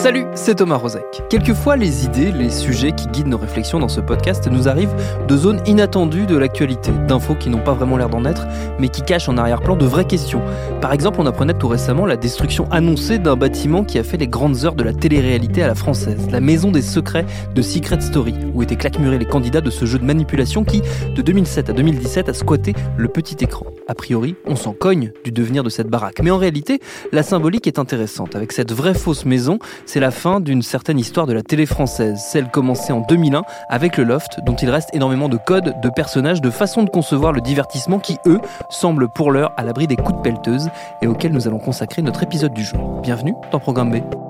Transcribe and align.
Salut, 0.00 0.24
c'est 0.34 0.54
Thomas 0.54 0.76
Rozek. 0.76 1.24
Quelquefois, 1.28 1.76
les 1.76 2.06
idées, 2.06 2.32
les 2.32 2.48
sujets 2.48 2.92
qui 2.92 3.06
guident 3.08 3.26
nos 3.26 3.36
réflexions 3.36 3.78
dans 3.78 3.88
ce 3.90 4.00
podcast 4.00 4.48
nous 4.50 4.66
arrivent 4.66 4.94
de 5.28 5.36
zones 5.36 5.60
inattendues 5.66 6.24
de 6.24 6.38
l'actualité, 6.38 6.90
d'infos 7.06 7.34
qui 7.34 7.50
n'ont 7.50 7.62
pas 7.62 7.74
vraiment 7.74 7.98
l'air 7.98 8.08
d'en 8.08 8.24
être, 8.24 8.46
mais 8.78 8.88
qui 8.88 9.02
cachent 9.02 9.28
en 9.28 9.36
arrière-plan 9.36 9.76
de 9.76 9.84
vraies 9.84 10.06
questions. 10.06 10.40
Par 10.80 10.94
exemple, 10.94 11.20
on 11.20 11.26
apprenait 11.26 11.52
tout 11.52 11.68
récemment 11.68 12.06
la 12.06 12.16
destruction 12.16 12.66
annoncée 12.70 13.18
d'un 13.18 13.36
bâtiment 13.36 13.84
qui 13.84 13.98
a 13.98 14.02
fait 14.02 14.16
les 14.16 14.26
grandes 14.26 14.64
heures 14.64 14.74
de 14.74 14.82
la 14.82 14.94
télé-réalité 14.94 15.62
à 15.62 15.66
la 15.66 15.74
française, 15.74 16.28
la 16.32 16.40
maison 16.40 16.70
des 16.70 16.80
secrets 16.80 17.26
de 17.54 17.60
Secret 17.60 18.00
Story, 18.00 18.34
où 18.54 18.62
étaient 18.62 18.76
claquemurés 18.76 19.18
les 19.18 19.26
candidats 19.26 19.60
de 19.60 19.68
ce 19.68 19.84
jeu 19.84 19.98
de 19.98 20.06
manipulation 20.06 20.64
qui, 20.64 20.80
de 21.14 21.20
2007 21.20 21.68
à 21.68 21.72
2017, 21.74 22.30
a 22.30 22.32
squatté 22.32 22.72
le 22.96 23.08
petit 23.08 23.44
écran. 23.44 23.66
A 23.86 23.94
priori, 23.94 24.34
on 24.46 24.56
s'en 24.56 24.72
cogne 24.72 25.12
du 25.24 25.30
devenir 25.30 25.62
de 25.62 25.68
cette 25.68 25.88
baraque. 25.88 26.20
Mais 26.22 26.30
en 26.30 26.38
réalité, 26.38 26.80
la 27.12 27.22
symbolique 27.22 27.66
est 27.66 27.78
intéressante. 27.78 28.34
Avec 28.34 28.52
cette 28.52 28.72
vraie 28.72 28.94
fausse 28.94 29.26
maison, 29.26 29.58
c'est 29.90 29.98
la 29.98 30.12
fin 30.12 30.38
d'une 30.38 30.62
certaine 30.62 31.00
histoire 31.00 31.26
de 31.26 31.32
la 31.32 31.42
télé 31.42 31.66
française, 31.66 32.22
celle 32.24 32.48
commencée 32.48 32.92
en 32.92 33.00
2001 33.00 33.42
avec 33.68 33.96
le 33.96 34.04
Loft, 34.04 34.38
dont 34.44 34.54
il 34.54 34.70
reste 34.70 34.90
énormément 34.94 35.28
de 35.28 35.36
codes, 35.36 35.80
de 35.82 35.88
personnages, 35.88 36.40
de 36.40 36.50
façons 36.50 36.84
de 36.84 36.90
concevoir 36.90 37.32
le 37.32 37.40
divertissement 37.40 37.98
qui, 37.98 38.18
eux, 38.24 38.40
semblent 38.68 39.08
pour 39.08 39.32
l'heure 39.32 39.52
à 39.56 39.64
l'abri 39.64 39.88
des 39.88 39.96
coups 39.96 40.18
de 40.18 40.22
pelleteuse 40.22 40.70
et 41.02 41.08
auxquels 41.08 41.32
nous 41.32 41.48
allons 41.48 41.58
consacrer 41.58 42.02
notre 42.02 42.22
épisode 42.22 42.54
du 42.54 42.62
jour. 42.62 43.00
Bienvenue 43.02 43.34
dans 43.50 43.58
Programme 43.58 43.90
B. 43.90 44.29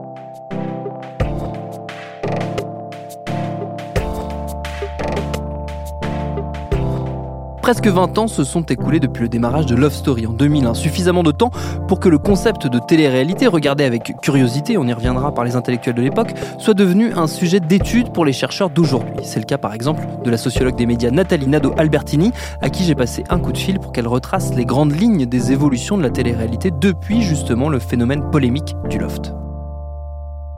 Presque 7.71 7.87
20 7.87 8.19
ans 8.19 8.27
se 8.27 8.43
sont 8.43 8.63
écoulés 8.63 8.99
depuis 8.99 9.23
le 9.23 9.29
démarrage 9.29 9.67
de 9.67 9.77
Love 9.77 9.93
Story 9.93 10.27
en 10.27 10.33
2001, 10.33 10.75
suffisamment 10.75 11.23
de 11.23 11.31
temps 11.31 11.53
pour 11.87 12.01
que 12.01 12.09
le 12.09 12.19
concept 12.19 12.67
de 12.67 12.81
télé-réalité, 12.81 13.47
regardé 13.47 13.85
avec 13.85 14.13
curiosité, 14.21 14.77
on 14.77 14.89
y 14.89 14.93
reviendra 14.93 15.33
par 15.33 15.45
les 15.45 15.55
intellectuels 15.55 15.95
de 15.95 16.03
l'époque, 16.03 16.33
soit 16.59 16.75
devenu 16.75 17.13
un 17.13 17.29
sujet 17.29 17.61
d'étude 17.61 18.13
pour 18.13 18.25
les 18.25 18.33
chercheurs 18.33 18.71
d'aujourd'hui. 18.71 19.15
C'est 19.23 19.39
le 19.39 19.45
cas 19.45 19.57
par 19.57 19.73
exemple 19.73 20.03
de 20.25 20.31
la 20.33 20.37
sociologue 20.37 20.75
des 20.75 20.85
médias 20.85 21.13
Nathalie 21.13 21.47
Nadeau-Albertini, 21.47 22.33
à 22.61 22.71
qui 22.71 22.83
j'ai 22.83 22.97
passé 22.97 23.23
un 23.31 23.39
coup 23.39 23.53
de 23.53 23.59
fil 23.59 23.79
pour 23.79 23.93
qu'elle 23.93 24.09
retrace 24.09 24.53
les 24.57 24.65
grandes 24.65 25.01
lignes 25.01 25.27
des 25.27 25.53
évolutions 25.53 25.97
de 25.97 26.03
la 26.03 26.11
télé-réalité 26.11 26.73
depuis 26.73 27.23
justement 27.23 27.69
le 27.69 27.79
phénomène 27.79 28.33
polémique 28.33 28.75
du 28.89 28.99
loft. 28.99 29.33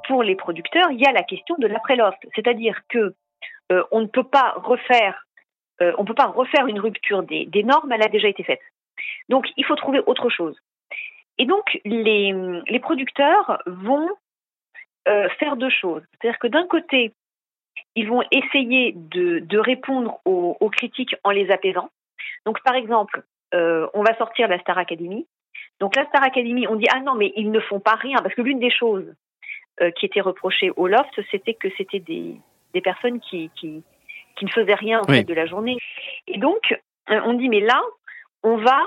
Pour 0.09 0.23
les 0.23 0.35
producteurs, 0.35 0.91
il 0.91 0.99
y 0.99 1.05
a 1.05 1.13
la 1.13 1.25
question 1.25 1.57
de 1.59 1.67
l'après-loft, 1.67 2.27
c'est-à-dire 2.35 2.75
que 2.89 3.15
euh, 3.71 3.83
on 3.93 4.01
ne 4.01 4.07
peut 4.07 4.25
pas 4.25 4.55
refaire 4.65 5.27
euh, 5.83 5.93
on 5.99 6.03
ne 6.03 6.07
peut 6.07 6.15
pas 6.15 6.27
refaire 6.27 6.67
une 6.67 6.79
rupture 6.79 7.23
des, 7.23 7.63
normes, 7.65 7.91
elle 7.93 8.03
a 8.03 8.09
déjà 8.09 8.29
été 8.29 8.43
faite. 8.45 8.61
Donc, 9.29 9.49
il 9.57 9.65
faut 9.65 9.75
trouver 9.75 10.01
autre 10.07 10.29
chose. 10.31 10.57
Et 11.39 11.47
donc, 11.47 11.81
les, 11.85 12.81
producteurs 12.81 13.63
vont 13.67 14.09
euh, 15.09 15.29
faire 15.41 15.57
deux 15.57 15.71
choses. 15.71 16.03
C'est-à-dire 16.13 16.39
que 16.39 16.47
d'un 16.47 16.67
côté, 16.67 17.13
ils 17.97 18.09
vont 18.09 18.23
essayer 18.31 18.93
de, 18.95 19.59
répondre 19.59 20.21
aux, 20.25 20.71
critiques 20.71 21.17
en 21.25 21.31
les 21.31 21.51
apaisant. 21.51 21.91
Donc, 22.47 22.63
par 22.63 22.75
exemple, 22.75 23.23
euh, 23.55 23.89
on 23.95 24.03
va 24.03 24.17
sortir 24.17 24.49
la 24.49 24.59
Star 24.61 24.79
Academy. 24.79 25.27
Donc, 25.81 25.97
la 25.97 26.07
Star 26.07 26.23
Academy, 26.23 26.67
on 26.69 26.77
dit 26.77 26.87
ah 26.93 27.01
non, 27.01 27.15
mais 27.15 27.33
ils 27.37 27.51
ne 27.51 27.61
font 27.61 27.81
pas 27.81 27.97
rien 27.97 28.19
parce 28.19 28.35
que 28.35 28.43
l'une 28.43 28.61
des 28.61 28.71
choses 28.71 29.13
qui 29.97 30.07
était 30.07 30.21
reprochée 30.21 30.71
au 30.77 30.87
Loft, 30.87 31.19
c'était 31.31 31.55
que 31.55 31.69
c'était 31.77 31.99
des, 31.99 32.37
personnes 32.83 33.21
qui, 33.21 33.51
qui 33.57 33.83
ne 34.41 34.51
faisait 34.51 34.75
rien 34.75 35.01
en 35.01 35.05
fait 35.05 35.25
de 35.25 35.35
la 35.35 35.47
journée. 35.47 35.77
Et 36.27 36.39
donc, 36.39 36.75
euh, 37.11 37.21
on 37.25 37.35
dit 37.35 37.49
mais 37.49 37.61
là, 37.61 37.81
on 38.43 38.57
va 38.57 38.81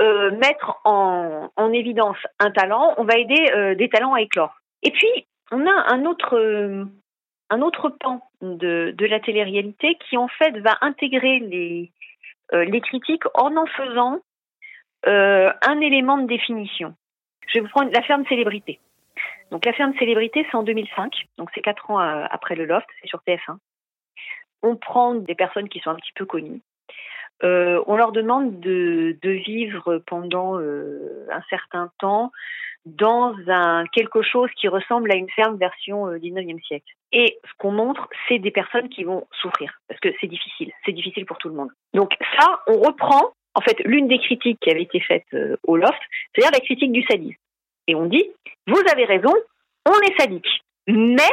euh, 0.00 0.30
mettre 0.32 0.80
en, 0.84 1.50
en, 1.56 1.72
évidence 1.72 2.18
un 2.38 2.50
talent, 2.50 2.94
on 2.96 3.04
va 3.04 3.18
aider 3.18 3.50
euh, 3.54 3.74
des 3.74 3.88
talents 3.88 4.14
à 4.14 4.20
éclore. 4.20 4.54
Et 4.82 4.90
puis, 4.90 5.26
on 5.50 5.66
a 5.66 5.92
un 5.92 6.04
autre, 6.04 6.88
un 7.50 7.60
autre 7.60 7.88
pan 7.90 8.22
de, 8.40 8.94
de 8.96 9.06
la 9.06 9.20
télé-réalité 9.20 9.96
qui 10.08 10.16
en 10.16 10.28
fait 10.28 10.58
va 10.58 10.78
intégrer 10.80 11.40
les, 11.40 11.92
les 12.52 12.80
critiques 12.80 13.24
en 13.34 13.54
en 13.56 13.66
faisant 13.66 14.20
un 15.04 15.80
élément 15.80 16.16
de 16.16 16.26
définition. 16.26 16.94
Je 17.48 17.54
vais 17.54 17.60
vous 17.60 17.68
prendre 17.68 17.92
la 17.92 18.02
ferme 18.02 18.24
célébrité. 18.26 18.80
Donc 19.50 19.66
la 19.66 19.74
ferme 19.74 19.92
célébrité, 19.98 20.46
c'est 20.50 20.56
en 20.56 20.62
2005, 20.62 21.26
donc 21.36 21.50
c'est 21.54 21.60
quatre 21.60 21.90
ans 21.90 21.98
après 21.98 22.54
le 22.54 22.64
Loft, 22.64 22.86
c'est 23.00 23.08
sur 23.08 23.20
TF1 23.26 23.58
on 24.62 24.76
prend 24.76 25.14
des 25.14 25.34
personnes 25.34 25.68
qui 25.68 25.80
sont 25.80 25.90
un 25.90 25.96
petit 25.96 26.12
peu 26.14 26.24
connues. 26.24 26.60
Euh, 27.42 27.82
on 27.86 27.96
leur 27.96 28.12
demande 28.12 28.60
de, 28.60 29.16
vivre 29.22 29.98
pendant 30.06 30.58
euh, 30.58 31.26
un 31.30 31.42
certain 31.50 31.90
temps 31.98 32.30
dans 32.84 33.84
quelque 33.92 34.22
chose 34.22 34.50
qui 34.56 34.68
ressemble 34.68 35.12
à 35.12 35.14
une 35.14 35.30
ferme 35.30 35.56
version 35.56 36.08
euh, 36.08 36.18
19e 36.18 36.62
siècle. 36.64 36.92
Et 37.12 37.38
ce 37.44 37.50
qu'on 37.58 37.70
montre, 37.70 38.08
c'est 38.28 38.38
des 38.38 38.50
personnes 38.50 38.88
qui 38.88 39.04
vont 39.04 39.26
souffrir 39.40 39.78
parce 39.88 40.00
que 40.00 40.08
c'est 40.20 40.26
difficile, 40.26 40.72
c'est 40.84 40.92
difficile 40.92 41.26
pour 41.26 41.38
tout 41.38 41.48
le 41.48 41.54
monde. 41.54 41.70
Donc 41.94 42.12
ça, 42.38 42.60
on 42.66 42.78
reprend 42.80 43.32
en 43.54 43.60
fait 43.60 43.78
l'une 43.84 44.08
des 44.08 44.18
critiques 44.18 44.58
qui 44.60 44.70
avait 44.70 44.82
été 44.82 45.00
faite 45.00 45.26
euh, 45.34 45.56
au 45.64 45.76
loft, 45.76 46.00
c'est-à-dire 46.34 46.52
la 46.52 46.64
critique 46.64 46.92
du 46.92 47.02
sadisme. 47.02 47.38
Et 47.86 47.94
on 47.94 48.06
dit, 48.06 48.24
vous 48.66 48.82
avez 48.90 49.04
raison, 49.04 49.32
on 49.86 50.00
est 50.00 50.18
sadique, 50.18 50.62
mais 50.86 51.30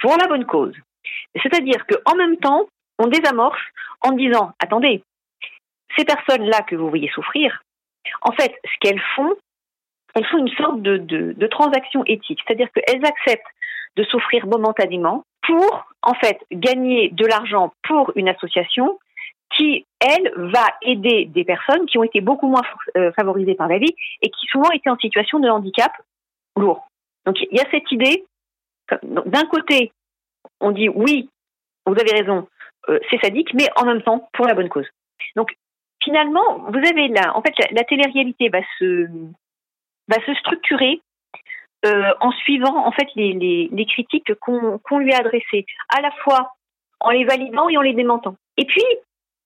pour 0.00 0.16
la 0.16 0.28
bonne 0.28 0.44
cause. 0.44 0.74
C'est-à-dire 1.42 1.86
qu'en 1.86 2.14
même 2.16 2.36
temps, 2.36 2.66
on 2.98 3.06
désamorce 3.08 3.60
en 4.02 4.12
disant, 4.12 4.52
attendez, 4.58 5.02
ces 5.96 6.04
personnes-là 6.04 6.62
que 6.62 6.76
vous 6.76 6.88
voyez 6.88 7.08
souffrir, 7.08 7.62
en 8.22 8.32
fait, 8.32 8.54
ce 8.64 8.78
qu'elles 8.80 9.02
font, 9.14 9.34
elles 10.14 10.26
font 10.26 10.38
une 10.38 10.54
sorte 10.56 10.82
de, 10.82 10.96
de, 10.96 11.46
transaction 11.46 12.04
éthique, 12.06 12.40
c'est-à-dire 12.46 12.68
qu'elles 12.72 13.04
acceptent 13.04 13.46
de 13.96 14.04
souffrir 14.04 14.46
momentanément 14.46 15.24
pour, 15.42 15.86
en 16.02 16.14
fait, 16.14 16.38
gagner 16.52 17.10
de 17.10 17.26
l'argent 17.26 17.72
pour 17.82 18.12
une 18.16 18.28
association 18.28 18.98
qui, 19.54 19.86
elle, 20.00 20.32
va 20.36 20.66
aider 20.82 21.26
des 21.26 21.44
personnes 21.44 21.86
qui 21.86 21.98
ont 21.98 22.02
été 22.02 22.20
beaucoup 22.20 22.48
moins 22.48 22.62
euh, 22.96 23.12
favorisées 23.12 23.54
par 23.54 23.68
la 23.68 23.78
vie 23.78 23.94
et 24.22 24.30
qui 24.30 24.46
souvent 24.46 24.70
étaient 24.70 24.90
en 24.90 24.98
situation 24.98 25.38
de 25.38 25.48
handicap 25.48 25.92
lourd. 26.56 26.86
Donc 27.26 27.36
il 27.40 27.56
y 27.56 27.60
a 27.60 27.70
cette 27.70 27.90
idée, 27.92 28.24
d'un 29.02 29.46
côté, 29.46 29.92
on 30.60 30.70
dit 30.70 30.88
oui, 30.88 31.28
vous 31.86 31.94
avez 31.94 32.12
raison, 32.12 32.48
euh, 32.88 32.98
c'est 33.10 33.20
sadique, 33.20 33.54
mais 33.54 33.68
en 33.76 33.84
même 33.84 34.02
temps 34.02 34.28
pour 34.32 34.46
la 34.46 34.54
bonne 34.54 34.68
cause. 34.68 34.88
Donc 35.34 35.56
finalement, 36.02 36.58
vous 36.68 36.78
avez 36.78 37.08
là, 37.08 37.36
en 37.36 37.42
fait, 37.42 37.54
la, 37.70 37.84
télé-réalité 37.84 38.48
va 38.48 38.60
se 38.78 39.08
va 40.08 40.24
se 40.24 40.34
structurer 40.34 41.00
euh, 41.84 42.12
en 42.20 42.30
suivant 42.32 42.86
en 42.86 42.92
fait 42.92 43.08
les, 43.16 43.32
les, 43.70 43.86
critiques 43.86 44.34
qu'on 44.40 44.98
lui 44.98 45.12
a 45.12 45.18
adressées, 45.18 45.66
à 45.88 46.00
la 46.00 46.10
fois 46.22 46.54
en 47.00 47.10
les 47.10 47.24
validant 47.24 47.68
et 47.68 47.76
en 47.76 47.82
les 47.82 47.92
démentant. 47.92 48.36
Et 48.56 48.64
puis, 48.64 48.84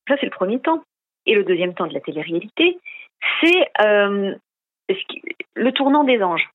ça 0.09 0.17
c'est 0.19 0.27
le 0.27 0.31
premier 0.31 0.61
temps. 0.61 0.83
Et 1.27 1.35
le 1.35 1.45
deuxième 1.45 1.75
temps 1.75 1.87
de 1.87 1.93
la 1.93 2.01
télé-réalité, 2.01 2.79
c'est 3.41 3.69
euh, 3.83 4.35
le 5.55 5.73
tournant 5.73 6.05
des 6.05 6.23
anges. 6.23 6.49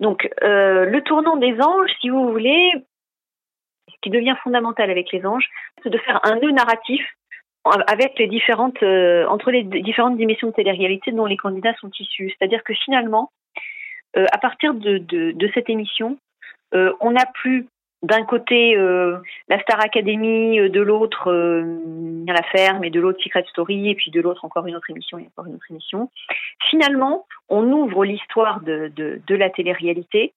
Donc, 0.00 0.28
le 0.42 1.00
tournant 1.00 1.36
des 1.36 1.58
anges, 1.60 1.90
si 2.00 2.10
vous 2.10 2.30
voulez, 2.30 2.72
qui 4.02 4.10
devient 4.10 4.36
fondamental 4.42 4.90
avec 4.90 5.12
les 5.12 5.24
anges, 5.26 5.48
c'est 5.82 5.90
de 5.90 5.98
faire 5.98 6.20
un 6.24 6.36
nœud 6.36 6.52
narratif 6.52 7.02
avec 7.86 8.18
les 8.18 8.26
différentes, 8.26 8.82
euh, 8.82 9.26
entre 9.26 9.50
les 9.50 9.64
différentes 9.64 10.16
dimensions 10.16 10.48
de 10.48 10.52
télé-réalité 10.52 11.12
dont 11.12 11.26
les 11.26 11.36
candidats 11.36 11.74
sont 11.80 11.90
issus. 11.98 12.30
C'est-à-dire 12.30 12.62
que 12.62 12.74
finalement, 12.74 13.30
euh, 14.16 14.26
à 14.32 14.38
partir 14.38 14.74
de, 14.74 15.50
cette 15.54 15.68
émission, 15.68 16.18
euh, 16.74 16.92
on 17.00 17.12
n'a 17.12 17.26
plus 17.34 17.66
d'un 18.02 18.24
côté 18.24 18.76
la 18.76 19.60
Star 19.62 19.80
Academy, 19.80 20.70
de 20.70 20.80
l'autre 20.80 21.32
la 21.32 22.42
ferme 22.52 22.84
et 22.84 22.90
de 22.90 23.00
l'autre 23.00 23.20
Secret 23.22 23.44
Story 23.48 23.88
et 23.88 23.94
puis 23.94 24.10
de 24.10 24.20
l'autre 24.20 24.44
encore 24.44 24.66
une 24.66 24.76
autre 24.76 24.90
émission 24.90 25.18
et 25.18 25.26
encore 25.26 25.46
une 25.46 25.54
autre 25.54 25.70
émission. 25.70 26.10
Finalement, 26.68 27.26
on 27.48 27.64
ouvre 27.72 28.04
l'histoire 28.04 28.60
de 28.60 29.34
la 29.34 29.50
télé-réalité 29.50 30.34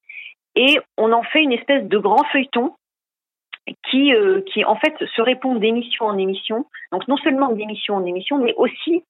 et 0.56 0.80
on 0.98 1.12
en 1.12 1.22
fait 1.22 1.44
une 1.44 1.52
espèce 1.52 1.84
de 1.84 1.98
grand 1.98 2.24
feuilleton 2.32 2.74
qui, 3.90 4.14
euh, 4.14 4.42
qui 4.52 4.66
en 4.66 4.76
fait 4.76 4.96
se 5.16 5.22
répond 5.22 5.56
d'émission 5.56 6.06
en 6.06 6.18
émission. 6.18 6.66
Donc 6.92 7.08
non 7.08 7.18
seulement 7.18 7.52
d'émission 7.52 7.96
en 7.96 8.06
émission, 8.06 8.38
mais 8.40 8.54
aussi 8.56 9.04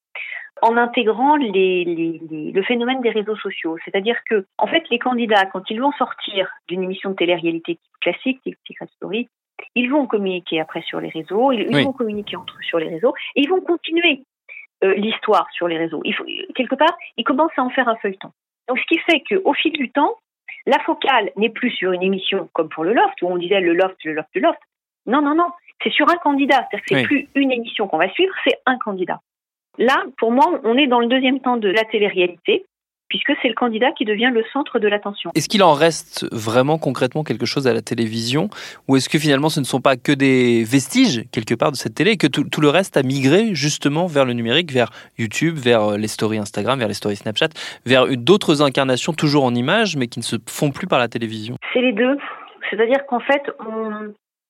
en 0.61 0.77
intégrant 0.77 1.35
les, 1.35 1.85
les, 1.85 2.19
les, 2.29 2.51
le 2.51 2.63
phénomène 2.63 3.01
des 3.01 3.09
réseaux 3.09 3.35
sociaux. 3.35 3.77
C'est-à-dire 3.85 4.17
que, 4.29 4.45
en 4.57 4.67
fait, 4.67 4.83
les 4.89 4.99
candidats, 4.99 5.45
quand 5.45 5.69
ils 5.69 5.79
vont 5.79 5.91
sortir 5.93 6.49
d'une 6.67 6.83
émission 6.83 7.11
de 7.11 7.15
télé-réalité 7.15 7.79
classique, 8.01 8.41
Secret 8.67 8.87
Story, 8.97 9.29
ils 9.75 9.89
vont 9.89 10.07
communiquer 10.07 10.59
après 10.59 10.81
sur 10.81 10.99
les 10.99 11.09
réseaux, 11.09 11.51
ils, 11.51 11.69
vont 11.71 11.93
communiquer 11.93 12.35
entre 12.35 12.55
eux 12.55 12.63
sur 12.63 12.79
les 12.79 12.89
réseaux, 12.89 13.13
et 13.35 13.41
ils 13.41 13.49
vont 13.49 13.61
continuer 13.61 14.23
euh, 14.83 14.93
l'histoire 14.95 15.47
sur 15.51 15.67
les 15.67 15.77
réseaux. 15.77 16.01
Il 16.05 16.13
faut, 16.13 16.25
quelque 16.55 16.75
part, 16.75 16.95
ils 17.17 17.23
commencent 17.23 17.57
à 17.57 17.63
en 17.63 17.69
faire 17.69 17.87
un 17.87 17.95
feuilleton. 17.97 18.31
Donc, 18.67 18.79
ce 18.79 18.85
qui 18.85 18.97
fait 18.99 19.21
qu'au 19.21 19.53
fil 19.53 19.73
du 19.73 19.91
temps, 19.91 20.15
la 20.69 20.79
focale 20.79 21.31
n'est 21.35 21.49
plus 21.49 21.71
sur 21.71 21.91
une 21.91 22.03
émission 22.03 22.47
comme 22.53 22.69
pour 22.69 22.83
le 22.83 22.93
Loft, 22.93 23.21
où 23.21 23.27
on 23.27 23.37
disait 23.37 23.59
le 23.59 23.73
Loft, 23.73 23.97
le 24.05 24.13
Loft, 24.13 24.29
le 24.35 24.41
Loft. 24.41 24.59
Non, 25.07 25.21
non, 25.21 25.33
non. 25.33 25.49
C'est 25.83 25.91
sur 25.91 26.07
un 26.09 26.17
candidat. 26.17 26.67
C'est-à-dire 26.69 26.85
que 26.85 26.95
c'est 26.95 27.03
plus 27.03 27.27
une 27.35 27.51
émission 27.51 27.87
qu'on 27.87 27.97
va 27.97 28.09
suivre, 28.09 28.33
c'est 28.45 28.59
un 28.65 28.77
candidat. 28.77 29.19
Là, 29.79 30.03
pour 30.17 30.31
moi, 30.31 30.59
on 30.63 30.77
est 30.77 30.87
dans 30.87 30.99
le 30.99 31.07
deuxième 31.07 31.39
temps 31.39 31.57
de 31.57 31.69
la 31.69 31.83
télé-réalité, 31.85 32.65
puisque 33.09 33.33
c'est 33.41 33.47
le 33.47 33.55
candidat 33.55 33.91
qui 33.91 34.05
devient 34.05 34.31
le 34.31 34.43
centre 34.53 34.79
de 34.79 34.87
l'attention. 34.87 35.31
Est-ce 35.35 35.49
qu'il 35.49 35.63
en 35.63 35.73
reste 35.73 36.27
vraiment 36.31 36.77
concrètement 36.77 37.23
quelque 37.23 37.45
chose 37.45 37.67
à 37.67 37.73
la 37.73 37.81
télévision 37.81 38.49
Ou 38.87 38.95
est-ce 38.95 39.09
que 39.09 39.17
finalement 39.17 39.49
ce 39.49 39.59
ne 39.59 39.65
sont 39.65 39.81
pas 39.81 39.97
que 39.97 40.11
des 40.11 40.63
vestiges 40.63 41.25
quelque 41.31 41.55
part 41.55 41.71
de 41.71 41.75
cette 41.75 41.95
télé 41.95 42.11
et 42.11 42.17
que 42.17 42.27
tout, 42.27 42.61
le 42.61 42.69
reste 42.69 42.97
a 42.97 43.03
migré 43.03 43.55
justement 43.55 44.05
vers 44.05 44.25
le 44.25 44.33
numérique, 44.33 44.71
vers 44.71 44.91
YouTube, 45.17 45.55
vers 45.55 45.83
euh, 45.83 45.97
les 45.97 46.07
stories 46.07 46.37
Instagram, 46.37 46.77
vers 46.77 46.87
les 46.87 46.93
stories 46.93 47.15
Snapchat, 47.15 47.49
vers 47.85 48.05
d'autres 48.17 48.61
incarnations 48.61 49.13
toujours 49.13 49.43
en 49.43 49.55
images 49.55 49.97
mais 49.97 50.07
qui 50.07 50.19
ne 50.19 50.23
se 50.23 50.35
font 50.47 50.71
plus 50.71 50.87
par 50.87 50.99
la 50.99 51.07
télévision? 51.07 51.55
C'est 51.73 51.81
les 51.81 51.93
deux. 51.93 52.17
C'est-à-dire 52.69 53.05
qu'en 53.07 53.19
fait, 53.19 53.41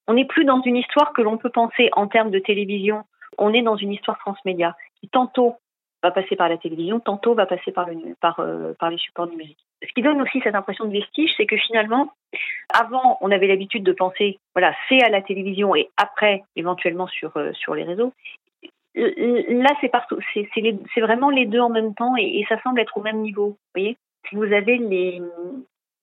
on 0.08 0.14
n'est 0.14 0.26
plus 0.26 0.44
dans 0.44 0.62
une 0.62 0.76
histoire 0.76 1.14
que 1.14 1.22
l'on 1.22 1.38
peut 1.38 1.50
penser 1.50 1.90
en 1.94 2.08
termes 2.08 2.32
de 2.32 2.40
télévision. 2.40 3.04
On 3.38 3.54
est 3.54 3.62
dans 3.62 3.78
une 3.78 3.94
histoire 3.94 4.18
transmédia 4.20 4.76
qui 5.00 5.08
tantôt 5.08 5.56
va 6.02 6.12
passer 6.12 6.36
par 6.36 6.50
la 6.50 6.58
télévision, 6.58 7.00
tantôt 7.00 7.34
va 7.34 7.46
passer 7.46 7.72
par, 7.72 7.90
euh, 8.40 8.74
les 8.90 8.98
supports 8.98 9.28
numériques. 9.28 9.66
Ce 9.84 9.94
qui 9.94 10.02
donne 10.02 10.22
aussi 10.22 10.40
cette 10.42 10.56
impression 10.56 10.86
de 10.86 10.92
vestige, 10.92 11.32
c'est 11.38 11.46
que 11.46 11.58
finalement, 11.58 12.14
avant, 12.74 13.18
on 13.22 13.32
avait 13.32 13.48
l'habitude 13.48 13.84
de 13.84 13.92
penser, 13.92 14.40
voilà, 14.56 14.74
c'est 14.88 15.04
à 15.04 15.10
la 15.10 15.22
télévision 15.22 15.76
et 15.76 15.90
après, 15.98 16.44
éventuellement 16.56 17.08
sur, 17.08 17.36
euh, 17.38 17.52
sur 17.54 17.76
les 17.76 17.84
réseaux. 17.84 18.14
Là, 18.96 19.70
c'est 19.82 19.90
partout, 19.90 20.20
c'est 20.34 21.02
vraiment 21.02 21.30
les 21.30 21.46
deux 21.46 21.60
en 21.60 21.70
même 21.70 21.94
temps 21.94 22.16
et, 22.18 22.40
et, 22.40 22.46
ça 22.50 22.60
semble 22.64 22.80
être 22.80 22.98
au 22.98 23.02
même 23.02 23.22
niveau. 23.22 23.50
Vous 23.50 23.58
voyez, 23.76 23.98
vous 24.34 24.52
avez 24.52 24.78
les, 24.78 25.22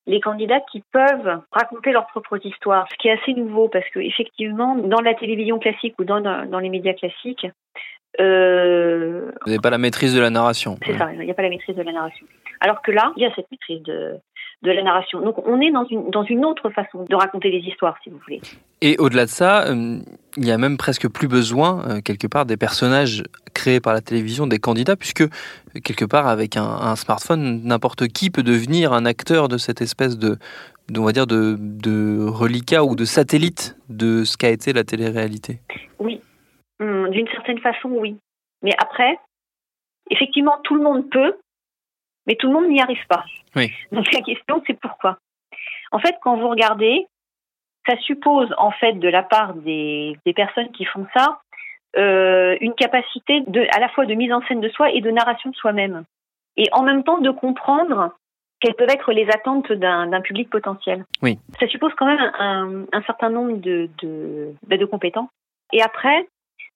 les 0.07 0.21
candidats 0.21 0.61
qui 0.61 0.83
peuvent 0.93 1.41
raconter 1.51 1.93
leurs 1.93 2.07
propres 2.07 2.39
histoires, 2.45 2.87
ce 2.91 2.97
qui 2.97 3.09
est 3.09 3.21
assez 3.21 3.35
nouveau 3.35 3.69
parce 3.69 3.89
que 3.91 3.99
effectivement, 3.99 4.77
dans 4.77 5.01
la 5.01 5.15
télévision 5.15 5.59
classique 5.59 5.95
ou 5.99 6.05
dans, 6.05 6.21
dans 6.21 6.59
les 6.59 6.71
médias 6.71 6.95
classiques, 6.95 7.47
euh, 8.21 9.31
Vous 9.45 9.51
n'avez 9.51 9.61
pas 9.61 9.71
la 9.71 9.79
maîtrise 9.79 10.15
de 10.15 10.21
la 10.21 10.31
narration. 10.31 10.79
C'est 10.85 10.97
ça, 10.97 11.13
il 11.13 11.21
n'y 11.21 11.31
a 11.31 11.35
pas 11.35 11.43
la 11.43 11.51
maîtrise 11.51 11.77
de 11.77 11.83
la 11.83 11.93
narration. 11.93 12.27
Alors 12.61 12.83
que 12.83 12.91
là, 12.91 13.13
il 13.17 13.23
y 13.23 13.27
a 13.27 13.35
cette 13.35 13.51
maîtrise 13.51 13.83
de, 13.83 14.15
de 14.63 14.71
la 14.71 14.83
narration. 14.83 15.21
Donc 15.21 15.47
on 15.47 15.61
est 15.61 15.71
dans 15.71 15.87
une, 15.87 16.11
dans 16.11 16.25
une 16.25 16.45
autre 16.45 16.71
façon 16.71 17.05
de 17.09 17.15
raconter 17.15 17.51
les 17.51 17.59
histoires, 17.59 17.97
si 18.03 18.11
vous 18.11 18.19
voulez. 18.25 18.41
Et 18.81 18.97
au-delà 18.99 19.27
de 19.27 19.31
ça, 19.31 19.67
euh, 19.67 19.99
il 20.37 20.43
n'y 20.43 20.51
a 20.51 20.59
même 20.59 20.77
presque 20.77 21.09
plus 21.09 21.29
besoin, 21.29 21.83
euh, 21.89 22.01
quelque 22.01 22.27
part, 22.27 22.47
des 22.47 22.57
personnages 22.57 23.23
créés 23.55 23.81
par 23.81 23.95
la 23.95 24.01
télévision, 24.01 24.47
des 24.47 24.59
candidats, 24.59 24.97
puisque, 24.97 25.25
quelque 25.83 26.05
part, 26.05 26.27
avec 26.27 26.57
un, 26.57 26.65
un 26.65 26.97
smartphone, 26.97 27.63
n'importe 27.65 28.09
qui 28.09 28.31
peut 28.31 28.43
devenir 28.43 28.93
un 28.93 29.07
acteur 29.07 29.49
de 29.49 29.59
cette 29.59 29.81
espèce 29.81 30.19
de, 30.19 30.39
on 30.97 31.05
va 31.05 31.13
dire, 31.13 31.27
de, 31.27 31.57
de 31.59 32.27
reliquat 32.27 32.85
ou 32.85 32.97
de 32.97 33.05
satellite 33.05 33.77
de 33.89 34.25
ce 34.25 34.37
qu'a 34.37 34.51
été 34.51 34.73
la 34.73 34.85
télé-réalité. 34.85 35.61
Oui, 35.99 36.21
Hum, 36.81 37.11
d'une 37.11 37.29
certaine 37.29 37.61
façon, 37.61 37.89
oui. 37.89 38.17
Mais 38.63 38.73
après, 38.79 39.19
effectivement, 40.11 40.59
tout 40.65 40.75
le 40.75 40.83
monde 40.83 41.09
peut, 41.11 41.37
mais 42.27 42.35
tout 42.37 42.49
le 42.49 42.53
monde 42.53 42.69
n'y 42.69 42.81
arrive 42.81 43.07
pas. 43.09 43.25
Oui. 43.55 43.73
Donc 43.93 44.13
la 44.13 44.21
question, 44.21 44.63
c'est 44.67 44.79
pourquoi? 44.79 45.19
En 45.93 45.99
fait, 45.99 46.17
quand 46.23 46.37
vous 46.37 46.49
regardez, 46.49 47.07
ça 47.87 47.97
suppose 47.99 48.53
en 48.59 48.73
fait 48.73 48.95
de 48.95 49.09
la 49.09 49.23
part 49.23 49.55
des, 49.55 50.19
des 50.27 50.33
personnes 50.35 50.71
qui 50.73 50.85
font 50.85 51.07
ça 51.17 51.41
euh, 51.97 52.57
une 52.61 52.75
capacité 52.75 53.43
de, 53.47 53.65
à 53.75 53.79
la 53.79 53.89
fois 53.89 54.05
de 54.05 54.15
mise 54.15 54.33
en 54.33 54.43
scène 54.43 54.61
de 54.61 54.69
soi 54.69 54.91
et 54.91 55.01
de 55.01 55.11
narration 55.11 55.51
de 55.51 55.57
soi-même, 55.57 56.05
et 56.57 56.69
en 56.73 56.83
même 56.83 57.05
temps 57.05 57.19
de 57.19 57.31
comprendre 57.31 58.13
quelles 58.61 58.75
peuvent 58.75 58.91
être 58.91 59.13
les 59.13 59.29
attentes 59.31 59.71
d'un 59.71 60.21
public 60.21 60.51
potentiel. 60.51 61.05
Oui. 61.23 61.39
Ça 61.61 61.69
suppose 61.69 61.93
quand 61.95 62.07
même 62.07 62.33
un, 62.39 62.85
un 62.93 63.03
certain 63.03 63.31
nombre 63.31 63.59
de, 63.61 63.89
de, 63.99 64.53
bah, 64.67 64.77
de 64.77 64.85
compétences. 64.85 65.29
Et 65.73 65.83
après, 65.83 66.27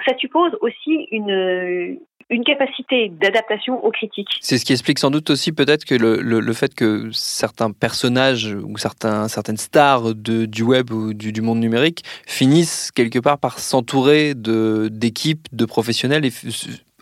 ça 0.06 0.16
suppose 0.18 0.52
aussi 0.60 1.06
une, 1.10 1.98
une 2.30 2.44
capacité 2.44 3.08
d'adaptation 3.08 3.84
aux 3.84 3.90
critiques. 3.90 4.28
C'est 4.40 4.56
ce 4.56 4.64
qui 4.64 4.72
explique 4.72 4.98
sans 4.98 5.10
doute 5.10 5.30
aussi 5.30 5.52
peut-être 5.52 5.84
que 5.84 5.94
le, 5.94 6.20
le, 6.20 6.52
fait 6.52 6.74
que 6.74 7.10
certains 7.12 7.72
personnages 7.72 8.56
ou 8.64 8.78
certains, 8.78 9.28
certaines 9.28 9.56
stars 9.56 10.14
de, 10.14 10.46
du 10.46 10.62
web 10.62 10.90
ou 10.92 11.12
du, 11.12 11.32
du 11.32 11.42
monde 11.42 11.58
numérique 11.58 12.02
finissent 12.26 12.92
quelque 12.92 13.18
part 13.18 13.38
par 13.38 13.58
s'entourer 13.58 14.34
d'équipes, 14.34 15.48
de, 15.52 15.64
professionnels 15.64 16.24
et 16.24 16.30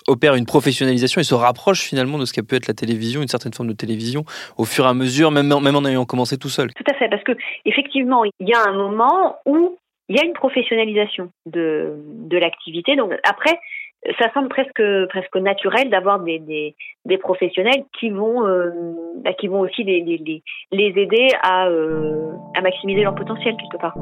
opèrent 0.06 0.34
une 0.34 0.46
professionnalisation 0.46 1.20
et 1.20 1.24
se 1.24 1.34
rapprochent 1.34 1.82
finalement 1.82 2.18
de 2.18 2.24
ce 2.24 2.32
qu'a 2.32 2.42
pu 2.42 2.56
être 2.56 2.66
la 2.66 2.74
télévision, 2.74 3.20
une 3.20 3.28
certaine 3.28 3.52
forme 3.52 3.68
de 3.68 3.74
télévision, 3.74 4.24
au 4.56 4.64
fur 4.64 4.86
et 4.86 4.88
à 4.88 4.94
mesure, 4.94 5.30
même, 5.30 5.48
même 5.48 5.76
en 5.76 5.84
ayant 5.84 6.06
commencé 6.06 6.38
tout 6.38 6.48
seul. 6.48 6.72
Tout 6.72 6.90
à 6.90 6.94
fait, 6.94 7.08
parce 7.10 7.22
que 7.24 7.32
effectivement, 7.66 8.24
il 8.24 8.48
y 8.48 8.54
a 8.54 8.62
un 8.66 8.72
moment 8.72 9.36
où 9.44 9.76
il 10.08 10.16
y 10.16 10.20
a 10.20 10.24
une 10.24 10.32
professionnalisation 10.32 11.30
de, 11.46 11.96
l'activité. 12.30 12.96
Donc 12.96 13.12
après, 13.28 13.58
ça 14.18 14.32
semble 14.32 14.48
presque 14.48 14.82
presque 15.08 15.36
naturel 15.36 15.90
d'avoir 15.90 16.20
des, 16.20 16.74
professionnels 17.20 17.84
qui 17.98 18.10
vont 18.10 18.46
euh, 18.46 18.70
bah, 19.24 19.32
qui 19.32 19.48
vont 19.48 19.60
aussi 19.60 19.84
les, 19.84 20.32
aider 20.72 21.28
euh, 21.44 22.32
à 22.54 22.60
maximiser 22.60 23.02
leur 23.02 23.14
potentiel 23.14 23.56
quelque 23.56 23.80
part. 23.80 23.96